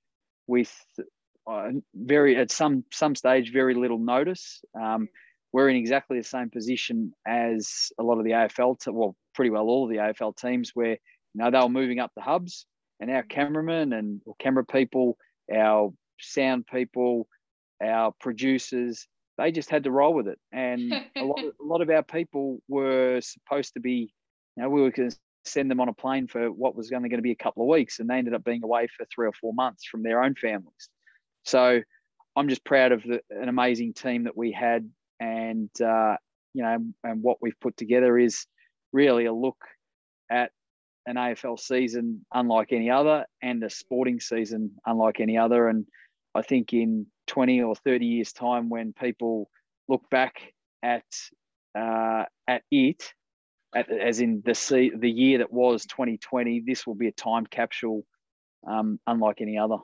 with 0.48 0.74
uh, 1.48 1.70
very 1.94 2.38
at 2.38 2.52
some 2.52 2.84
some 2.92 3.16
stage 3.16 3.52
very 3.52 3.76
little 3.76 4.00
notice. 4.00 4.62
Um, 4.80 5.08
we're 5.54 5.70
in 5.70 5.78
exactly 5.78 6.18
the 6.18 6.24
same 6.24 6.50
position 6.50 7.14
as 7.26 7.92
a 7.98 8.04
lot 8.04 8.18
of 8.18 8.26
the 8.26 8.32
AFL, 8.32 8.78
te- 8.78 8.92
well, 8.92 9.16
pretty 9.34 9.52
well 9.52 9.68
all 9.68 9.86
of 9.86 9.90
the 9.90 9.98
AFL 9.98 10.36
teams, 10.36 10.72
where 10.74 10.92
you 10.92 10.98
know 11.36 11.50
they 11.50 11.60
were 11.60 11.70
moving 11.70 12.00
up 12.00 12.12
the 12.16 12.22
hubs, 12.22 12.66
and 13.00 13.10
our 13.10 13.24
cameramen 13.24 13.94
and 13.94 14.22
camera 14.40 14.66
people, 14.66 15.18
our 15.54 15.94
sound 16.20 16.66
people, 16.68 17.28
our 17.82 18.14
producers, 18.20 19.08
they 19.38 19.52
just 19.52 19.70
had 19.70 19.84
to 19.84 19.92
roll 19.92 20.14
with 20.14 20.28
it. 20.28 20.40
And 20.52 20.92
a 21.16 21.24
lot, 21.24 21.44
of, 21.44 21.54
a 21.60 21.64
lot 21.64 21.82
of 21.82 21.90
our 21.90 22.04
people 22.04 22.60
were 22.68 23.22
supposed 23.22 23.74
to 23.74 23.80
be, 23.80 24.14
you 24.56 24.64
know, 24.64 24.70
we 24.70 24.82
were 24.82 24.92
going 24.92 25.12
to 25.12 25.18
send 25.46 25.70
them 25.70 25.80
on 25.80 25.90
a 25.90 25.94
plane 25.94 26.28
for 26.28 26.52
what 26.52 26.76
was 26.76 26.92
only 26.92 27.10
going 27.10 27.20
to 27.20 27.24
be 27.24 27.32
a 27.32 27.36
couple 27.36 27.64
of 27.64 27.70
weeks, 27.70 28.00
and 28.00 28.10
they 28.10 28.18
ended 28.18 28.34
up 28.34 28.44
being 28.44 28.64
away 28.64 28.88
for 28.88 29.06
three 29.06 29.28
or 29.28 29.34
four 29.34 29.54
months 29.54 29.86
from 29.86 30.04
their 30.04 30.24
own 30.24 30.36
families. 30.36 30.90
So 31.46 31.82
I'm 32.36 32.50
just 32.50 32.66
proud 32.66 32.92
of 32.92 33.04
the, 33.04 33.22
an 33.30 33.50
amazing 33.50 33.94
team 33.94 34.26
that 34.26 34.36
we 34.36 34.52
had, 34.52 34.90
and 35.20 35.70
uh, 35.82 36.18
you 36.54 36.64
know, 36.64 36.78
and 37.04 37.24
what 37.24 37.38
we've 37.42 37.60
put 37.62 37.78
together 37.78 38.18
is 38.18 38.46
really 38.92 39.26
a 39.26 39.34
look 39.34 39.58
at 40.30 40.52
an 41.06 41.16
AFL 41.16 41.60
season 41.60 42.26
unlike 42.34 42.74
any 42.74 42.90
other, 42.90 43.26
and 43.42 43.64
a 43.64 43.70
sporting 43.70 44.20
season 44.20 44.72
unlike 44.86 45.20
any 45.20 45.38
other. 45.38 45.68
And 45.68 45.86
I 46.34 46.42
think 46.42 46.74
in 46.74 47.06
20 47.28 47.62
or 47.62 47.76
30 47.76 48.06
years' 48.06 48.34
time, 48.34 48.70
when 48.70 48.94
people 48.94 49.50
look 49.88 50.10
back 50.10 50.42
at 50.84 51.06
uh, 51.78 52.24
at 52.48 52.64
it, 52.72 53.14
as 53.76 54.20
in 54.20 54.42
the 54.46 54.92
the 54.98 55.12
year 55.12 55.38
that 55.40 55.54
was 55.54 55.86
2020, 55.86 56.64
this 56.66 56.88
will 56.88 56.96
be 56.96 57.08
a 57.08 57.12
time 57.12 57.46
capsule 57.46 58.04
um, 58.68 59.00
unlike 59.06 59.42
any 59.42 59.58
other. 59.58 59.78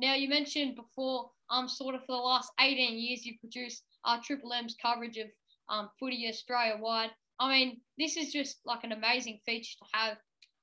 Now 0.00 0.14
you 0.14 0.28
mentioned 0.30 0.76
before, 0.76 1.30
um, 1.50 1.68
sort 1.68 1.94
of 1.94 2.00
for 2.06 2.12
the 2.12 2.22
last 2.22 2.50
18 2.58 2.98
years, 2.98 3.26
you've 3.26 3.40
produced 3.40 3.84
uh, 4.06 4.18
Triple 4.24 4.52
M's 4.54 4.74
coverage 4.80 5.18
of 5.18 5.26
um, 5.68 5.90
footy 5.98 6.26
Australia 6.26 6.78
wide. 6.80 7.10
I 7.38 7.50
mean, 7.50 7.80
this 7.98 8.16
is 8.16 8.32
just 8.32 8.60
like 8.64 8.82
an 8.82 8.92
amazing 8.92 9.40
feature 9.44 9.76
to 9.78 9.84
have, 9.92 10.16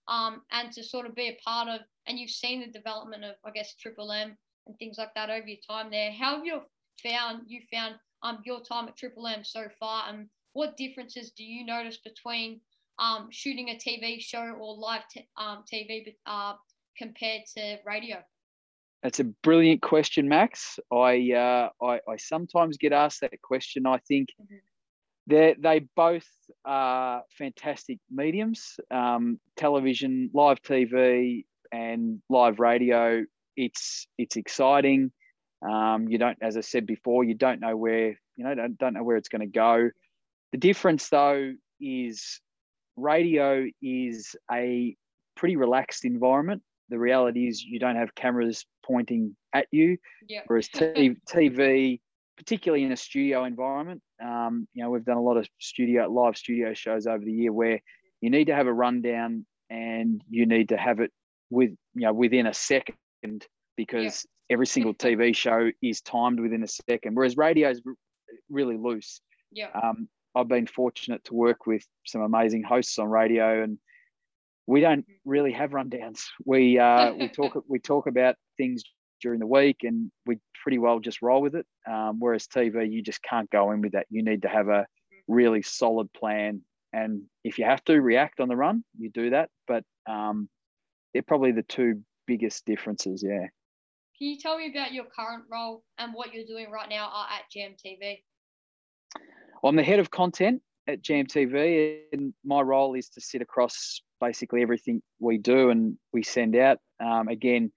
um, 0.07 0.41
and 0.51 0.71
to 0.71 0.83
sort 0.83 1.05
of 1.05 1.13
be 1.13 1.27
a 1.27 1.37
part 1.45 1.67
of. 1.69 1.81
And 2.07 2.17
you've 2.17 2.31
seen 2.31 2.61
the 2.61 2.71
development 2.71 3.23
of, 3.25 3.35
I 3.45 3.51
guess, 3.51 3.75
Triple 3.75 4.11
M 4.11 4.35
and 4.65 4.77
things 4.79 4.97
like 4.97 5.13
that 5.13 5.29
over 5.29 5.47
your 5.47 5.59
time 5.69 5.91
there. 5.91 6.11
How 6.11 6.37
have 6.37 6.45
you 6.45 6.61
found 7.03 7.43
you 7.47 7.61
found 7.71 7.95
um 8.23 8.39
your 8.43 8.61
time 8.61 8.87
at 8.87 8.97
Triple 8.97 9.27
M 9.27 9.43
so 9.43 9.67
far, 9.79 10.05
and 10.09 10.29
what 10.53 10.77
differences 10.77 11.31
do 11.31 11.43
you 11.43 11.63
notice 11.63 11.97
between 11.97 12.59
um 12.97 13.27
shooting 13.29 13.69
a 13.69 13.75
TV 13.75 14.19
show 14.19 14.55
or 14.59 14.75
live 14.75 15.07
t- 15.09 15.27
um 15.37 15.63
TV 15.71 16.15
uh, 16.25 16.53
compared 16.97 17.43
to 17.55 17.77
radio? 17.85 18.23
That's 19.03 19.19
a 19.19 19.25
brilliant 19.25 19.81
question, 19.81 20.27
Max. 20.27 20.79
I 20.91 21.31
uh, 21.31 21.69
I, 21.83 21.99
I 22.07 22.17
sometimes 22.17 22.77
get 22.77 22.93
asked 22.93 23.21
that 23.21 23.41
question. 23.41 23.85
I 23.85 23.99
think 24.07 24.29
mm-hmm. 24.41 24.55
they 25.27 25.55
they 25.59 25.87
both 25.95 26.27
are 26.65 27.23
fantastic 27.37 27.99
mediums. 28.11 28.79
Um, 28.89 29.39
television, 29.55 30.31
live 30.33 30.61
TV, 30.61 31.45
and 31.71 32.21
live 32.29 32.59
radio 32.59 33.23
it's 33.57 34.07
it's 34.17 34.37
exciting. 34.37 35.11
Um, 35.67 36.07
you 36.07 36.19
don't, 36.19 36.37
as 36.41 36.55
I 36.55 36.61
said 36.61 36.85
before, 36.85 37.23
you 37.23 37.33
don't 37.33 37.59
know 37.59 37.75
where 37.75 38.09
you 38.35 38.45
know 38.45 38.53
don't, 38.55 38.77
don't 38.77 38.93
know 38.93 39.03
where 39.03 39.17
it's 39.17 39.29
going 39.29 39.41
to 39.41 39.47
go. 39.47 39.89
The 40.51 40.59
difference 40.59 41.09
though 41.09 41.53
is 41.81 42.39
radio 42.95 43.65
is 43.81 44.35
a 44.49 44.95
pretty 45.35 45.55
relaxed 45.57 46.05
environment. 46.05 46.61
The 46.89 46.99
reality 46.99 47.47
is 47.47 47.61
you 47.61 47.79
don't 47.79 47.97
have 47.97 48.15
cameras 48.15 48.65
pointing 48.87 49.35
at 49.53 49.67
you, 49.71 49.97
yep. 50.27 50.45
whereas 50.47 50.69
TV, 50.69 51.99
particularly 52.37 52.83
in 52.83 52.91
a 52.91 52.97
studio 52.97 53.43
environment, 53.43 54.01
um, 54.23 54.67
you 54.73 54.83
know 54.83 54.89
we've 54.89 55.05
done 55.05 55.17
a 55.17 55.21
lot 55.21 55.37
of 55.37 55.47
studio 55.59 56.07
live 56.07 56.37
studio 56.37 56.73
shows 56.73 57.07
over 57.07 57.23
the 57.23 57.31
year 57.31 57.51
where 57.51 57.81
you 58.21 58.29
need 58.29 58.45
to 58.45 58.55
have 58.55 58.67
a 58.67 58.73
rundown 58.73 59.45
and 59.69 60.21
you 60.29 60.45
need 60.45 60.69
to 60.69 60.77
have 60.77 60.99
it 60.99 61.11
with 61.49 61.71
you 61.93 62.01
know 62.01 62.13
within 62.13 62.47
a 62.47 62.53
second 62.53 62.95
because 63.75 64.25
yeah. 64.49 64.53
every 64.53 64.67
single 64.67 64.93
TV 64.93 65.35
show 65.35 65.69
is 65.81 66.01
timed 66.01 66.39
within 66.39 66.63
a 66.63 66.67
second, 66.67 67.15
whereas 67.15 67.37
radio 67.37 67.69
is 67.69 67.81
really 68.49 68.77
loose. 68.77 69.21
Yeah. 69.51 69.69
Um, 69.81 70.07
I've 70.35 70.47
been 70.47 70.67
fortunate 70.67 71.23
to 71.25 71.33
work 71.33 71.65
with 71.65 71.83
some 72.05 72.21
amazing 72.21 72.63
hosts 72.63 72.99
on 72.99 73.07
radio, 73.07 73.63
and 73.63 73.77
we 74.67 74.81
don't 74.81 75.05
really 75.25 75.53
have 75.53 75.71
rundowns. 75.71 76.25
We 76.45 76.77
uh, 76.77 77.13
we 77.13 77.27
talk 77.35 77.63
we 77.67 77.79
talk 77.79 78.05
about 78.05 78.35
things 78.57 78.83
during 79.21 79.39
the 79.39 79.47
week, 79.47 79.77
and 79.83 80.11
we 80.25 80.37
pretty 80.61 80.77
well 80.77 80.99
just 80.99 81.21
roll 81.21 81.41
with 81.41 81.55
it. 81.55 81.65
Um, 81.89 82.17
whereas 82.19 82.45
TV, 82.47 82.91
you 82.91 83.01
just 83.01 83.23
can't 83.23 83.49
go 83.49 83.71
in 83.71 83.81
with 83.81 83.93
that. 83.93 84.05
You 84.09 84.23
need 84.23 84.43
to 84.43 84.49
have 84.49 84.67
a 84.67 84.85
really 85.27 85.61
solid 85.61 86.11
plan, 86.13 86.61
and 86.93 87.23
if 87.43 87.57
you 87.57 87.65
have 87.65 87.83
to 87.85 87.99
react 87.99 88.39
on 88.39 88.49
the 88.49 88.55
run, 88.55 88.83
you 88.99 89.09
do 89.09 89.31
that. 89.31 89.49
But 89.67 89.83
um, 90.07 90.49
they're 91.13 91.23
probably 91.23 91.53
the 91.53 91.63
two 91.63 92.03
biggest 92.27 92.65
differences. 92.65 93.23
Yeah. 93.25 93.47
Can 94.17 94.29
you 94.29 94.39
tell 94.39 94.57
me 94.57 94.69
about 94.69 94.93
your 94.93 95.05
current 95.05 95.43
role 95.49 95.83
and 95.99 96.11
what 96.13 96.33
you're 96.33 96.45
doing 96.45 96.71
right 96.71 96.89
now 96.89 97.05
at 97.31 97.49
Jam 97.51 97.75
TV? 97.83 98.23
I'm 99.63 99.75
the 99.75 99.83
head 99.83 99.99
of 99.99 100.09
content 100.09 100.61
at 100.87 101.01
Jam 101.01 101.25
TV, 101.25 101.99
and 102.13 102.33
my 102.43 102.61
role 102.61 102.93
is 102.93 103.09
to 103.09 103.21
sit 103.21 103.41
across 103.41 104.01
basically 104.21 104.61
everything 104.61 105.01
we 105.19 105.37
do 105.37 105.69
and 105.69 105.97
we 106.13 106.23
send 106.23 106.55
out. 106.55 106.79
Um, 106.99 107.27
again, 107.27 107.71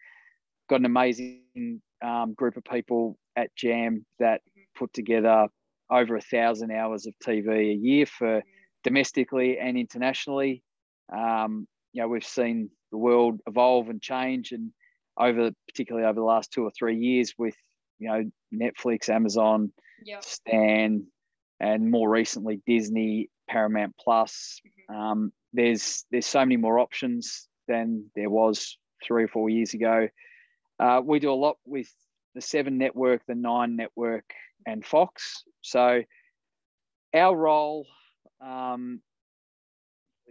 got 0.68 0.80
an 0.80 0.86
amazing 0.86 1.82
um, 2.02 2.34
group 2.34 2.56
of 2.56 2.64
people 2.64 3.18
at 3.36 3.54
Jam 3.56 4.06
that 4.18 4.40
put 4.76 4.92
together 4.92 5.48
over 5.90 6.16
a 6.16 6.20
thousand 6.20 6.70
hours 6.70 7.06
of 7.06 7.14
TV 7.24 7.72
a 7.72 7.74
year 7.74 8.06
for 8.06 8.42
domestically 8.84 9.58
and 9.58 9.76
internationally. 9.76 10.62
Um, 11.12 11.66
you 11.92 12.02
know, 12.02 12.08
we've 12.08 12.24
seen 12.24 12.70
the 12.92 12.98
world 12.98 13.40
evolve 13.46 13.88
and 13.88 14.00
change, 14.00 14.52
and 14.52 14.70
over 15.18 15.50
particularly 15.68 16.06
over 16.06 16.20
the 16.20 16.24
last 16.24 16.52
two 16.52 16.62
or 16.62 16.70
three 16.70 16.96
years 16.96 17.34
with 17.36 17.56
you 17.98 18.08
know 18.08 18.24
Netflix, 18.54 19.08
Amazon, 19.08 19.72
yep. 20.04 20.22
Stan, 20.22 21.06
and 21.60 21.90
more 21.90 22.08
recently 22.08 22.62
Disney, 22.66 23.30
Paramount 23.48 23.94
Plus. 23.98 24.60
Mm-hmm. 24.90 25.00
Um, 25.00 25.32
there's 25.52 26.04
there's 26.10 26.26
so 26.26 26.40
many 26.40 26.56
more 26.56 26.78
options 26.78 27.48
than 27.68 28.06
there 28.14 28.30
was 28.30 28.78
three 29.04 29.24
or 29.24 29.28
four 29.28 29.50
years 29.50 29.74
ago. 29.74 30.08
Uh, 30.78 31.00
we 31.04 31.18
do 31.18 31.30
a 31.30 31.34
lot 31.34 31.56
with 31.66 31.88
the 32.34 32.40
Seven 32.40 32.78
Network, 32.78 33.22
the 33.26 33.34
Nine 33.34 33.76
Network, 33.76 34.24
and 34.66 34.84
Fox. 34.84 35.44
So 35.60 36.02
our 37.14 37.36
role 37.36 37.86
um, 38.40 39.00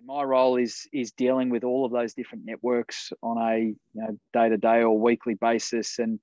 my 0.06 0.24
role 0.24 0.56
is 0.56 0.88
is 0.94 1.12
dealing 1.12 1.50
with 1.50 1.64
all 1.64 1.86
of 1.86 1.92
those 1.92 2.14
different 2.14 2.46
networks 2.46 3.12
on 3.22 3.38
a 3.38 3.60
you 3.60 3.76
know 3.94 4.18
day 4.34 4.50
to 4.50 4.58
day 4.58 4.82
or 4.82 4.98
weekly 4.98 5.36
basis, 5.36 6.00
and 6.00 6.20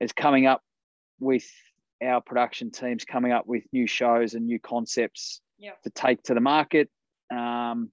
is 0.00 0.12
coming 0.12 0.46
up 0.46 0.62
with 1.18 1.48
our 2.02 2.20
production 2.20 2.70
teams 2.70 3.04
coming 3.04 3.32
up 3.32 3.46
with 3.46 3.64
new 3.72 3.86
shows 3.86 4.34
and 4.34 4.46
new 4.46 4.58
concepts 4.58 5.40
to 5.84 5.90
take 5.90 6.22
to 6.24 6.34
the 6.34 6.40
market. 6.40 6.88
Um, 7.30 7.90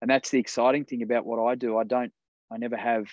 and 0.00 0.08
that's 0.08 0.30
the 0.30 0.38
exciting 0.38 0.84
thing 0.84 1.02
about 1.02 1.26
what 1.26 1.42
I 1.42 1.54
do. 1.54 1.76
I 1.76 1.84
don't, 1.84 2.12
I 2.52 2.58
never 2.58 2.76
have, 2.76 3.06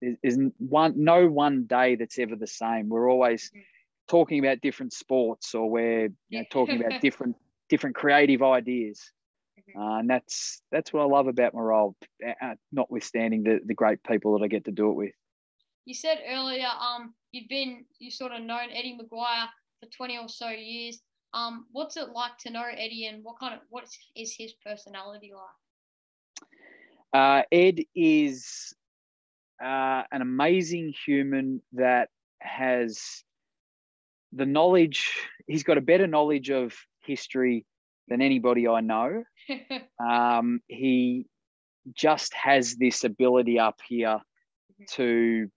is 0.00 0.38
one, 0.58 0.94
no 0.96 1.28
one 1.28 1.64
day 1.64 1.96
that's 1.96 2.18
ever 2.18 2.36
the 2.36 2.46
same. 2.46 2.88
We're 2.88 3.10
always 3.10 3.48
mm-hmm. 3.48 3.60
talking 4.08 4.44
about 4.44 4.60
different 4.60 4.92
sports 4.92 5.54
or 5.54 5.70
we're 5.70 6.10
you 6.28 6.38
know, 6.40 6.44
talking 6.50 6.84
about 6.84 7.00
different, 7.00 7.36
different 7.68 7.96
creative 7.96 8.42
ideas. 8.42 9.10
Mm-hmm. 9.58 9.80
Uh, 9.80 9.98
and 10.00 10.10
that's 10.10 10.60
that's 10.70 10.92
what 10.92 11.00
I 11.02 11.06
love 11.06 11.28
about 11.28 11.54
my 11.54 11.60
role, 11.60 11.96
uh, 12.24 12.54
notwithstanding 12.72 13.42
the, 13.42 13.60
the 13.64 13.74
great 13.74 14.02
people 14.02 14.38
that 14.38 14.44
I 14.44 14.48
get 14.48 14.66
to 14.66 14.70
do 14.70 14.90
it 14.90 14.94
with. 14.94 15.12
You 15.86 15.94
said 15.94 16.18
earlier, 16.28 16.66
um, 16.66 17.14
you've 17.32 17.48
been 17.48 17.84
you 17.98 18.10
sort 18.10 18.32
of 18.32 18.42
known 18.42 18.68
Eddie 18.70 18.98
McGuire 19.00 19.46
for 19.80 19.86
twenty 19.96 20.18
or 20.18 20.28
so 20.28 20.48
years. 20.48 21.00
Um, 21.34 21.66
what's 21.72 21.96
it 21.96 22.10
like 22.14 22.38
to 22.40 22.50
know 22.50 22.64
Eddie, 22.70 23.06
and 23.06 23.22
what 23.22 23.38
kind 23.38 23.54
of 23.54 23.60
what 23.68 23.84
is 24.14 24.34
his 24.36 24.54
personality 24.64 25.32
like? 25.34 25.44
Uh, 27.12 27.42
Ed 27.50 27.80
is 27.94 28.74
uh, 29.62 30.02
an 30.12 30.22
amazing 30.22 30.92
human 31.04 31.62
that 31.72 32.08
has 32.40 33.22
the 34.32 34.46
knowledge. 34.46 35.10
He's 35.46 35.62
got 35.62 35.78
a 35.78 35.82
better 35.82 36.06
knowledge 36.06 36.50
of 36.50 36.74
history 37.04 37.64
than 38.08 38.20
anybody 38.20 38.68
I 38.68 38.80
know. 38.80 39.24
um, 40.04 40.60
he 40.68 41.26
just 41.94 42.34
has 42.34 42.76
this 42.76 43.04
ability 43.04 43.58
up 43.58 43.80
here 43.88 44.18
mm-hmm. 44.18 44.84
to 44.92 45.48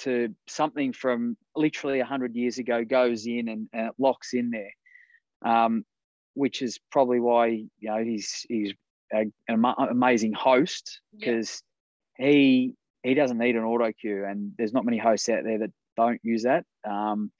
to 0.00 0.34
something 0.46 0.92
from 0.92 1.36
literally 1.56 1.98
100 1.98 2.34
years 2.34 2.58
ago 2.58 2.84
goes 2.84 3.26
in 3.26 3.48
and, 3.48 3.68
and 3.72 3.88
it 3.88 3.94
locks 3.98 4.34
in 4.34 4.50
there 4.50 4.72
um, 5.42 5.84
which 6.34 6.62
is 6.62 6.78
probably 6.90 7.20
why 7.20 7.46
you 7.46 7.68
know 7.82 8.02
he's 8.02 8.44
he's 8.48 8.72
a, 9.12 9.26
an 9.48 9.64
amazing 9.90 10.32
host 10.32 11.00
because 11.18 11.62
yeah. 12.18 12.26
he 12.26 12.74
he 13.02 13.14
doesn't 13.14 13.38
need 13.38 13.56
an 13.56 13.64
auto 13.64 13.92
cue, 13.92 14.24
and 14.24 14.52
there's 14.58 14.72
not 14.72 14.84
many 14.84 14.98
hosts 14.98 15.28
out 15.28 15.44
there 15.44 15.58
that 15.58 15.72
don't 15.96 16.20
use 16.22 16.42
that. 16.42 16.64
Um, 16.88 17.30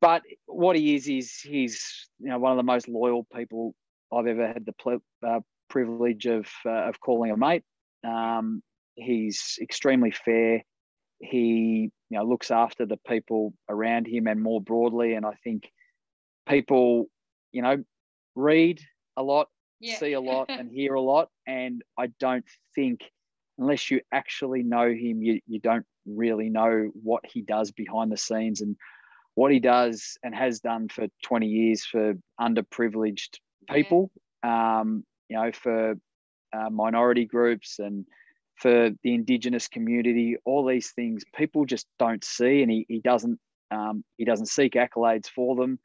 but 0.00 0.22
what 0.46 0.76
he 0.76 0.94
is 0.94 1.08
is 1.08 1.38
he's 1.38 2.08
you 2.18 2.28
know 2.28 2.38
one 2.38 2.52
of 2.52 2.56
the 2.56 2.62
most 2.62 2.88
loyal 2.88 3.26
people 3.34 3.74
I've 4.12 4.26
ever 4.26 4.46
had 4.46 4.66
the 4.66 4.72
ple- 4.72 5.02
uh, 5.26 5.40
privilege 5.68 6.26
of 6.26 6.46
uh, 6.66 6.88
of 6.88 7.00
calling 7.00 7.30
a 7.30 7.36
mate. 7.36 7.64
Um, 8.04 8.62
he's 8.96 9.58
extremely 9.62 10.10
fair. 10.10 10.62
He 11.24 11.90
you 12.10 12.18
know 12.18 12.24
looks 12.24 12.50
after 12.50 12.86
the 12.86 12.98
people 13.06 13.54
around 13.68 14.06
him 14.06 14.26
and 14.26 14.42
more 14.42 14.60
broadly. 14.60 15.14
And 15.14 15.24
I 15.26 15.34
think 15.42 15.70
people 16.48 17.06
you 17.52 17.62
know 17.62 17.82
read 18.34 18.80
a 19.16 19.22
lot, 19.22 19.48
yeah. 19.80 19.96
see 19.98 20.12
a 20.12 20.20
lot, 20.20 20.46
and 20.48 20.70
hear 20.70 20.94
a 20.94 21.00
lot. 21.00 21.28
And 21.46 21.82
I 21.98 22.08
don't 22.20 22.44
think 22.74 23.00
unless 23.58 23.90
you 23.90 24.00
actually 24.12 24.62
know 24.62 24.88
him, 24.88 25.22
you 25.22 25.40
you 25.46 25.60
don't 25.60 25.86
really 26.06 26.50
know 26.50 26.90
what 27.02 27.24
he 27.24 27.42
does 27.42 27.70
behind 27.70 28.12
the 28.12 28.16
scenes 28.16 28.60
and 28.60 28.76
what 29.34 29.50
he 29.50 29.58
does 29.58 30.16
and 30.22 30.34
has 30.34 30.60
done 30.60 30.88
for 30.88 31.06
20 31.24 31.46
years 31.46 31.84
for 31.84 32.14
underprivileged 32.40 33.38
people, 33.68 34.10
yeah. 34.44 34.80
um, 34.80 35.04
you 35.28 35.36
know, 35.36 35.50
for 35.52 35.94
uh, 36.52 36.70
minority 36.70 37.24
groups 37.24 37.78
and 37.78 38.06
for 38.64 38.88
the 39.02 39.12
indigenous 39.12 39.68
community, 39.68 40.38
all 40.46 40.64
these 40.64 40.90
things 40.92 41.22
people 41.36 41.66
just 41.66 41.86
don't 41.98 42.24
see, 42.24 42.62
and 42.62 42.70
he, 42.70 42.86
he 42.88 42.98
doesn't 42.98 43.38
um, 43.70 44.02
he 44.16 44.24
doesn't 44.24 44.46
seek 44.46 44.72
accolades 44.72 45.26
for 45.26 45.54
them. 45.54 45.78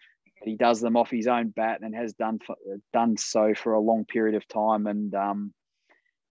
He 0.45 0.55
does 0.55 0.79
them 0.79 0.95
off 0.95 1.11
his 1.11 1.27
own 1.27 1.49
bat 1.49 1.81
and 1.81 1.93
has 1.93 2.13
done 2.13 2.39
for, 2.39 2.55
done 2.93 3.17
so 3.17 3.53
for 3.53 3.73
a 3.73 3.81
long 3.81 4.05
period 4.05 4.35
of 4.35 4.47
time. 4.47 4.87
And 4.87 5.13
um, 5.13 5.53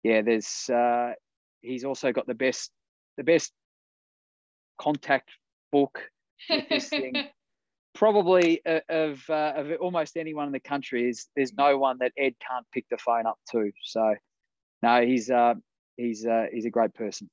yeah, 0.05 0.23
there's 0.23 0.71
uh, 0.71 1.15
he's 1.63 1.85
also 1.85 2.13
got 2.13 2.29
the 2.29 2.35
best 2.35 2.71
the 3.17 3.25
best 3.25 3.51
contact 4.81 5.31
book 5.73 6.01
with 6.49 6.69
this 6.69 6.89
thing. 6.91 7.25
Probably 7.97 8.65
uh, 8.65 8.83
of 8.89 9.21
uh, 9.29 9.55
of 9.57 9.73
almost 9.81 10.17
anyone 10.17 10.47
in 10.47 10.53
the 10.53 10.61
country 10.61 11.11
is 11.11 11.27
there's 11.35 11.55
no 11.55 11.77
one 11.77 11.97
that 12.03 12.13
Ed 12.17 12.35
can't 12.49 12.67
pick 12.73 12.87
the 12.89 12.99
phone 12.99 13.27
up 13.27 13.39
to. 13.51 13.73
So 13.83 14.15
no, 14.85 15.05
he's 15.05 15.29
uh, 15.29 15.55
he's 15.97 16.27
uh, 16.27 16.47
he's 16.53 16.65
a 16.65 16.71
great 16.71 16.95
person. 16.95 17.29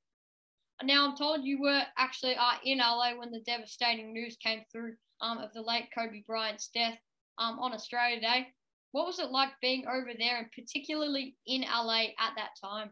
Now 0.84 1.08
I'm 1.08 1.15
told 1.15 1.43
you 1.43 1.62
were 1.62 1.82
actually 1.98 2.36
uh, 2.36 2.53
in 2.63 2.79
LA 2.79 3.15
when 3.17 3.32
the 3.32 3.41
devastating 3.41 4.12
news 4.12 4.38
came 4.41 4.62
through 4.72 4.96
um, 5.22 5.38
of 5.38 5.53
the 5.53 5.62
late 5.62 5.89
Kobe 5.98 6.24
Bryant's 6.27 6.70
death 6.74 6.98
um, 7.38 7.60
on 7.60 7.74
Australia 7.74 8.20
Day. 8.20 8.48
What 8.91 9.05
was 9.05 9.20
it 9.20 9.32
like 9.32 9.50
being 9.62 9.86
over 9.88 10.12
there, 10.17 10.38
and 10.38 10.48
particularly 10.51 11.36
in 11.48 11.62
LA 11.62 12.05
at 12.20 12.34
that 12.38 12.51
time? 12.62 12.91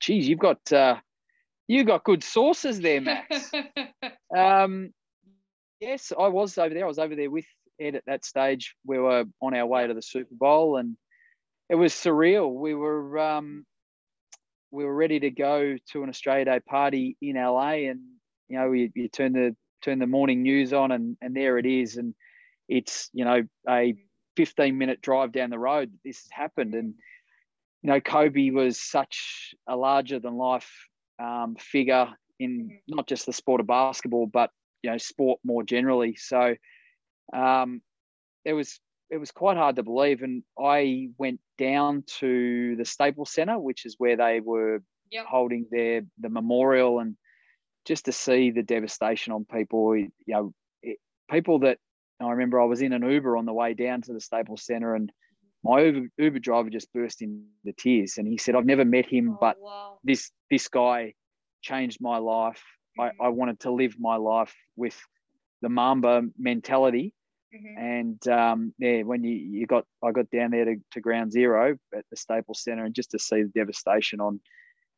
Geez, 0.00 0.28
you've 0.28 0.38
got 0.38 0.72
uh, 0.72 0.96
you 1.68 1.84
got 1.84 2.04
good 2.04 2.22
sources 2.22 2.80
there, 2.80 3.00
Max. 3.00 3.50
um, 4.36 4.92
yes, 5.80 6.12
I 6.18 6.28
was 6.28 6.58
over 6.58 6.74
there. 6.74 6.84
I 6.84 6.88
was 6.88 6.98
over 6.98 7.14
there 7.14 7.30
with 7.30 7.46
Ed 7.80 7.94
at 7.96 8.04
that 8.06 8.24
stage. 8.24 8.74
We 8.84 8.98
were 8.98 9.24
on 9.40 9.54
our 9.54 9.66
way 9.66 9.86
to 9.86 9.94
the 9.94 10.02
Super 10.02 10.34
Bowl, 10.34 10.76
and 10.76 10.96
it 11.68 11.74
was 11.76 11.92
surreal. 11.92 12.52
We 12.52 12.74
were 12.74 13.18
um, 13.18 13.64
we 14.74 14.84
were 14.84 14.94
ready 14.94 15.20
to 15.20 15.30
go 15.30 15.76
to 15.92 16.02
an 16.02 16.08
Australia 16.08 16.44
Day 16.46 16.60
party 16.60 17.16
in 17.22 17.36
LA, 17.36 17.88
and 17.88 18.00
you 18.48 18.58
know, 18.58 18.72
you, 18.72 18.90
you 18.94 19.08
turn 19.08 19.32
the 19.32 19.54
turn 19.82 20.00
the 20.00 20.06
morning 20.06 20.42
news 20.42 20.72
on, 20.72 20.90
and 20.90 21.16
and 21.22 21.34
there 21.34 21.58
it 21.58 21.66
is, 21.66 21.96
and 21.96 22.14
it's 22.68 23.08
you 23.12 23.24
know 23.24 23.42
a 23.68 23.94
15 24.36 24.76
minute 24.76 25.00
drive 25.00 25.30
down 25.30 25.50
the 25.50 25.58
road. 25.58 25.92
that 25.92 26.00
This 26.04 26.22
has 26.22 26.30
happened, 26.32 26.74
and 26.74 26.94
you 27.82 27.90
know, 27.90 28.00
Kobe 28.00 28.50
was 28.50 28.80
such 28.80 29.54
a 29.68 29.76
larger 29.76 30.18
than 30.18 30.36
life 30.36 30.70
um, 31.22 31.54
figure 31.56 32.08
in 32.40 32.80
not 32.88 33.06
just 33.06 33.26
the 33.26 33.32
sport 33.32 33.60
of 33.60 33.68
basketball, 33.68 34.26
but 34.26 34.50
you 34.82 34.90
know, 34.90 34.98
sport 34.98 35.38
more 35.44 35.62
generally. 35.62 36.16
So 36.16 36.56
um, 37.32 37.80
it 38.44 38.54
was 38.54 38.80
it 39.10 39.18
was 39.18 39.30
quite 39.30 39.56
hard 39.56 39.76
to 39.76 39.82
believe. 39.82 40.22
And 40.22 40.42
I 40.58 41.08
went 41.18 41.40
down 41.58 42.04
to 42.18 42.76
the 42.76 42.84
Staples 42.84 43.30
Center, 43.30 43.58
which 43.58 43.86
is 43.86 43.96
where 43.98 44.16
they 44.16 44.40
were 44.40 44.82
yep. 45.10 45.26
holding 45.26 45.66
their 45.70 46.02
the 46.18 46.28
memorial, 46.28 47.00
and 47.00 47.16
just 47.84 48.06
to 48.06 48.12
see 48.12 48.50
the 48.50 48.62
devastation 48.62 49.32
on 49.32 49.44
people. 49.44 49.96
You 49.96 50.10
know, 50.26 50.54
it, 50.82 50.98
people 51.30 51.60
that 51.60 51.78
I 52.20 52.30
remember. 52.30 52.60
I 52.60 52.64
was 52.64 52.82
in 52.82 52.92
an 52.92 53.08
Uber 53.08 53.36
on 53.36 53.46
the 53.46 53.52
way 53.52 53.74
down 53.74 54.02
to 54.02 54.12
the 54.12 54.20
Staples 54.20 54.64
Center, 54.64 54.94
and 54.94 55.12
my 55.62 55.82
Uber, 55.82 56.08
Uber 56.18 56.38
driver 56.38 56.70
just 56.70 56.92
burst 56.92 57.22
into 57.22 57.72
tears, 57.78 58.18
and 58.18 58.26
he 58.26 58.38
said, 58.38 58.54
"I've 58.54 58.66
never 58.66 58.84
met 58.84 59.06
him, 59.06 59.30
oh, 59.30 59.38
but 59.40 59.56
wow. 59.60 59.98
this 60.02 60.30
this 60.50 60.68
guy 60.68 61.14
changed 61.62 61.98
my 62.00 62.18
life. 62.18 62.62
Mm-hmm. 62.98 63.22
I, 63.22 63.26
I 63.26 63.28
wanted 63.28 63.60
to 63.60 63.72
live 63.72 63.96
my 63.98 64.16
life 64.16 64.54
with 64.76 64.98
the 65.62 65.68
Mamba 65.68 66.22
mentality." 66.38 67.14
Mm-hmm. 67.54 67.78
And 67.78 68.28
um, 68.28 68.74
yeah, 68.78 69.02
when 69.02 69.22
you, 69.22 69.34
you 69.34 69.66
got, 69.66 69.84
I 70.02 70.10
got 70.10 70.30
down 70.30 70.50
there 70.50 70.64
to, 70.64 70.76
to 70.92 71.00
ground 71.00 71.32
zero 71.32 71.76
at 71.94 72.04
the 72.10 72.16
Staples 72.16 72.62
Center 72.62 72.84
and 72.84 72.94
just 72.94 73.12
to 73.12 73.18
see 73.18 73.42
the 73.42 73.52
devastation 73.54 74.20
on, 74.20 74.40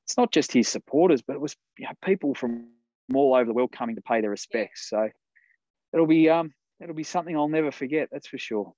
it's 0.04 0.16
not 0.16 0.32
just 0.32 0.52
his 0.52 0.68
supporters, 0.68 1.22
but 1.22 1.34
it 1.34 1.40
was 1.40 1.56
you 1.78 1.86
know, 1.86 1.92
people 2.04 2.34
from 2.34 2.68
all 3.14 3.34
over 3.34 3.44
the 3.44 3.52
world 3.52 3.72
coming 3.72 3.96
to 3.96 4.02
pay 4.02 4.20
their 4.20 4.30
respects. 4.30 4.88
So 4.88 5.08
it'll 5.92 6.06
be, 6.06 6.30
um, 6.30 6.52
it'll 6.80 6.94
be 6.94 7.02
something 7.02 7.36
I'll 7.36 7.48
never 7.48 7.72
forget. 7.72 8.08
That's 8.10 8.28
for 8.28 8.38
sure. 8.38 8.72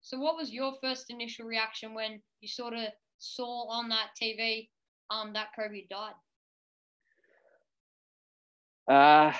So 0.00 0.18
what 0.18 0.36
was 0.36 0.52
your 0.52 0.74
first 0.82 1.10
initial 1.10 1.46
reaction 1.46 1.94
when 1.94 2.20
you 2.40 2.48
sort 2.48 2.72
of 2.72 2.86
saw 3.18 3.68
on 3.68 3.88
that 3.90 4.08
TV 4.20 4.68
um, 5.10 5.32
that 5.34 5.48
Kobe 5.56 5.84
died? 5.88 6.14
Uh, 8.88 9.32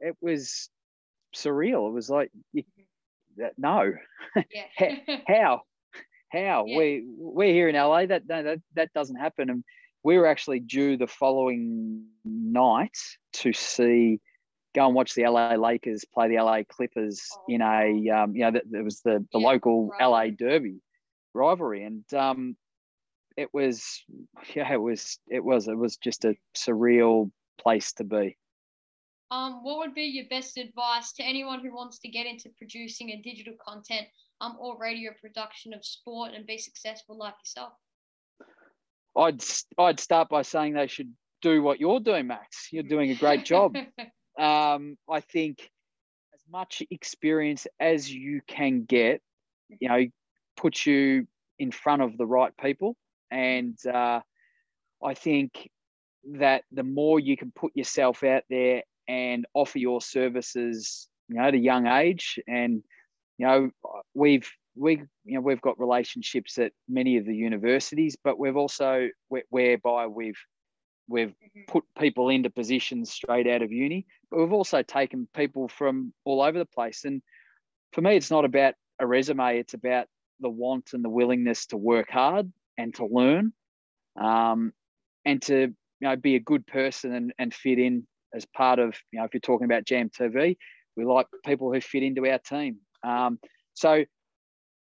it 0.00 0.16
was 0.20 0.70
surreal. 1.36 1.88
It 1.88 1.92
was 1.92 2.08
like, 2.08 2.30
you, 2.52 2.62
no, 3.58 3.92
yeah. 4.50 4.96
how, 5.26 5.62
how? 6.30 6.64
Yeah. 6.66 6.78
We 6.78 7.04
we're 7.16 7.52
here 7.52 7.68
in 7.68 7.76
LA. 7.76 8.06
That 8.06 8.26
that 8.28 8.60
that 8.74 8.92
doesn't 8.92 9.16
happen. 9.16 9.50
And 9.50 9.64
we 10.02 10.18
were 10.18 10.26
actually 10.26 10.60
due 10.60 10.96
the 10.96 11.06
following 11.06 12.04
night 12.24 12.96
to 13.32 13.52
see, 13.52 14.20
go 14.74 14.86
and 14.86 14.94
watch 14.94 15.14
the 15.14 15.24
LA 15.24 15.54
Lakers 15.54 16.04
play 16.12 16.28
the 16.28 16.42
LA 16.42 16.62
Clippers 16.68 17.22
oh. 17.34 17.44
in 17.48 17.60
a, 17.60 18.10
um, 18.10 18.34
you 18.34 18.42
know, 18.42 18.52
that 18.52 18.64
it 18.72 18.84
was 18.84 19.00
the 19.00 19.24
the 19.32 19.40
yeah, 19.40 19.46
local 19.46 19.90
LA 20.00 20.26
Derby 20.28 20.80
rivalry, 21.34 21.84
and 21.84 22.04
um, 22.14 22.56
it 23.36 23.52
was, 23.52 24.04
yeah, 24.54 24.72
it 24.72 24.80
was, 24.80 25.18
it 25.28 25.44
was, 25.44 25.68
it 25.68 25.76
was 25.76 25.96
just 25.96 26.24
a 26.24 26.34
surreal 26.56 27.30
place 27.58 27.92
to 27.94 28.04
be. 28.04 28.36
Um, 29.30 29.62
what 29.62 29.78
would 29.78 29.94
be 29.94 30.02
your 30.02 30.26
best 30.28 30.56
advice 30.56 31.12
to 31.12 31.22
anyone 31.22 31.60
who 31.60 31.74
wants 31.74 31.98
to 32.00 32.08
get 32.08 32.26
into 32.26 32.48
producing 32.58 33.10
a 33.10 33.22
digital 33.22 33.54
content 33.64 34.08
um, 34.40 34.56
or 34.58 34.76
radio 34.78 35.12
production 35.20 35.72
of 35.72 35.84
sport 35.84 36.32
and 36.34 36.46
be 36.46 36.58
successful 36.58 37.16
like 37.16 37.34
yourself? 37.44 37.72
I'd 39.16 39.42
I'd 39.78 40.00
start 40.00 40.28
by 40.28 40.42
saying 40.42 40.74
they 40.74 40.86
should 40.88 41.12
do 41.42 41.62
what 41.62 41.80
you're 41.80 42.00
doing, 42.00 42.26
Max. 42.26 42.68
You're 42.72 42.82
doing 42.82 43.10
a 43.10 43.14
great 43.14 43.44
job. 43.44 43.76
um, 44.38 44.96
I 45.08 45.20
think 45.20 45.70
as 46.34 46.40
much 46.50 46.82
experience 46.90 47.66
as 47.78 48.12
you 48.12 48.40
can 48.46 48.84
get, 48.84 49.20
you 49.68 49.88
know, 49.88 50.06
puts 50.56 50.86
you 50.86 51.26
in 51.58 51.70
front 51.70 52.02
of 52.02 52.16
the 52.18 52.26
right 52.26 52.52
people, 52.56 52.96
and 53.30 53.76
uh, 53.86 54.20
I 55.04 55.14
think 55.14 55.70
that 56.32 56.64
the 56.72 56.82
more 56.82 57.18
you 57.20 57.36
can 57.36 57.52
put 57.52 57.76
yourself 57.76 58.22
out 58.24 58.42
there 58.50 58.82
and 59.10 59.44
offer 59.54 59.78
your 59.78 60.00
services, 60.00 61.08
you 61.28 61.34
know, 61.34 61.42
at 61.42 61.54
a 61.54 61.58
young 61.58 61.88
age. 61.88 62.38
And, 62.46 62.84
you 63.38 63.46
know, 63.46 63.70
we've, 64.14 64.48
we, 64.76 65.02
you 65.24 65.34
know, 65.34 65.40
we've 65.40 65.60
got 65.60 65.80
relationships 65.80 66.58
at 66.58 66.70
many 66.88 67.16
of 67.16 67.26
the 67.26 67.34
universities, 67.34 68.16
but 68.22 68.38
we've 68.38 68.56
also, 68.56 69.08
whereby 69.48 70.06
we've, 70.06 70.38
we've 71.08 71.30
mm-hmm. 71.30 71.62
put 71.66 71.82
people 71.98 72.28
into 72.28 72.50
positions 72.50 73.10
straight 73.10 73.48
out 73.48 73.62
of 73.62 73.72
uni, 73.72 74.06
but 74.30 74.38
we've 74.38 74.52
also 74.52 74.80
taken 74.84 75.26
people 75.34 75.66
from 75.66 76.12
all 76.24 76.40
over 76.40 76.60
the 76.60 76.64
place. 76.64 77.04
And 77.04 77.20
for 77.92 78.02
me, 78.02 78.14
it's 78.14 78.30
not 78.30 78.44
about 78.44 78.74
a 79.00 79.06
resume, 79.08 79.58
it's 79.58 79.74
about 79.74 80.06
the 80.38 80.48
want 80.48 80.90
and 80.92 81.04
the 81.04 81.10
willingness 81.10 81.66
to 81.66 81.76
work 81.76 82.10
hard 82.10 82.52
and 82.78 82.94
to 82.94 83.06
learn 83.06 83.52
um, 84.20 84.72
and 85.24 85.42
to 85.42 85.74
you 86.00 86.08
know 86.08 86.14
be 86.14 86.36
a 86.36 86.40
good 86.40 86.64
person 86.64 87.12
and, 87.12 87.32
and 87.40 87.52
fit 87.52 87.80
in 87.80 88.06
as 88.34 88.46
part 88.46 88.78
of, 88.78 88.96
you 89.12 89.18
know, 89.18 89.24
if 89.24 89.34
you're 89.34 89.40
talking 89.40 89.64
about 89.64 89.84
Jam 89.84 90.10
TV, 90.10 90.56
we 90.96 91.04
like 91.04 91.26
people 91.44 91.72
who 91.72 91.80
fit 91.80 92.02
into 92.02 92.26
our 92.26 92.38
team. 92.38 92.78
Um, 93.02 93.38
so, 93.74 94.04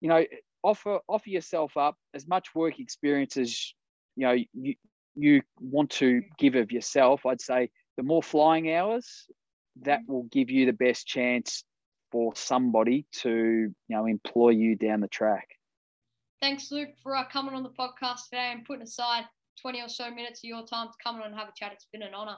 you 0.02 0.10
know, 0.10 0.26
offer 0.64 1.00
offer 1.08 1.30
yourself 1.30 1.78
up 1.78 1.96
as 2.14 2.28
much 2.28 2.54
work 2.56 2.80
experience 2.80 3.38
as 3.38 3.74
you 4.16 4.28
know 4.28 4.36
you 4.54 4.76
you 5.16 5.42
want 5.60 5.90
to 5.92 6.22
give 6.38 6.56
of 6.56 6.72
yourself. 6.72 7.26
I'd 7.26 7.42
say 7.42 7.70
the 7.98 8.04
more 8.04 8.24
flying 8.24 8.74
hours, 8.74 9.28
that 9.82 10.02
will 10.08 10.24
give 10.32 10.50
you 10.50 10.66
the 10.66 10.74
best 10.74 11.08
chance 11.08 11.64
for 12.12 12.34
somebody 12.36 13.06
to 13.12 13.30
you 13.30 13.74
know 13.90 14.06
employ 14.06 14.50
you 14.50 14.76
down 14.76 15.02
the 15.02 15.08
track. 15.08 15.48
thanks, 16.42 16.72
Luke, 16.72 16.90
for 17.04 17.16
uh, 17.16 17.26
coming 17.26 17.54
on 17.54 17.64
the 17.64 17.70
podcast 17.70 18.30
today 18.30 18.52
and 18.54 18.66
putting 18.66 18.84
aside 18.84 19.26
20 19.62 19.82
or 19.82 19.90
so 19.90 20.10
minutes 20.10 20.40
of 20.40 20.48
your 20.48 20.66
time 20.66 20.88
to 20.88 20.94
come 21.04 21.18
on 21.18 21.28
and 21.28 21.36
have 21.36 21.50
a 21.50 21.54
chat. 21.56 21.72
It's 21.74 21.88
been 21.92 22.02
an 22.02 22.14
honour. 22.14 22.38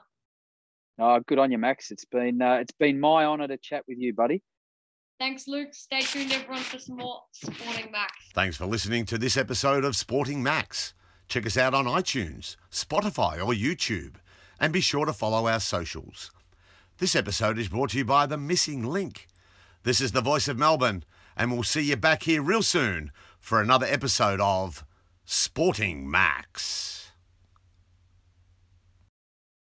Oh, 1.04 1.20
good 1.28 1.40
on 1.40 1.52
you, 1.52 1.58
Max. 1.58 1.90
It's 1.90 2.06
been 2.06 2.44
uh, 2.44 2.58
it's 2.62 2.74
been 2.74 3.00
my 3.00 3.26
honour 3.26 3.48
to 3.48 3.58
chat 3.58 3.84
with 3.88 3.98
you, 3.98 4.14
buddy. 4.14 4.44
Thanks, 5.20 5.48
Luke. 5.48 5.74
Stay 5.74 6.02
tuned, 6.02 6.32
everyone, 6.32 6.62
for 6.62 6.78
some 6.78 6.98
more 6.98 7.24
Sporting 7.32 7.92
Max. 7.92 8.14
Thanks 8.36 8.56
for 8.56 8.68
listening 8.68 9.08
to 9.08 9.18
this 9.18 9.36
episode 9.36 9.84
of 9.84 9.96
Sporting 9.96 10.44
Max. 10.44 10.94
Check 11.28 11.48
us 11.48 11.58
out 11.58 11.74
on 11.74 11.86
iTunes, 11.86 12.56
Spotify, 12.72 13.38
or 13.38 13.52
YouTube, 13.52 14.18
and 14.60 14.72
be 14.72 14.80
sure 14.80 15.08
to 15.08 15.14
follow 15.14 15.48
our 15.48 15.60
socials. 15.60 16.30
This 17.00 17.16
episode 17.16 17.58
is 17.58 17.70
brought 17.70 17.92
to 17.92 17.98
you 17.98 18.06
by 18.06 18.28
The 18.28 18.38
Missing 18.38 18.84
Link. 18.84 19.26
This 19.82 20.02
is 20.02 20.12
the 20.12 20.22
voice 20.22 20.48
of 20.48 20.60
Melbourne, 20.60 21.04
and 21.36 21.52
we'll 21.52 21.64
see 21.64 21.82
you 21.82 21.96
back 21.96 22.24
here 22.24 22.44
real 22.44 22.62
soon 22.62 23.12
for 23.40 23.60
another 23.60 23.88
episode 23.88 24.40
of 24.40 24.86
Sporting 25.26 26.10
Max. 26.10 27.01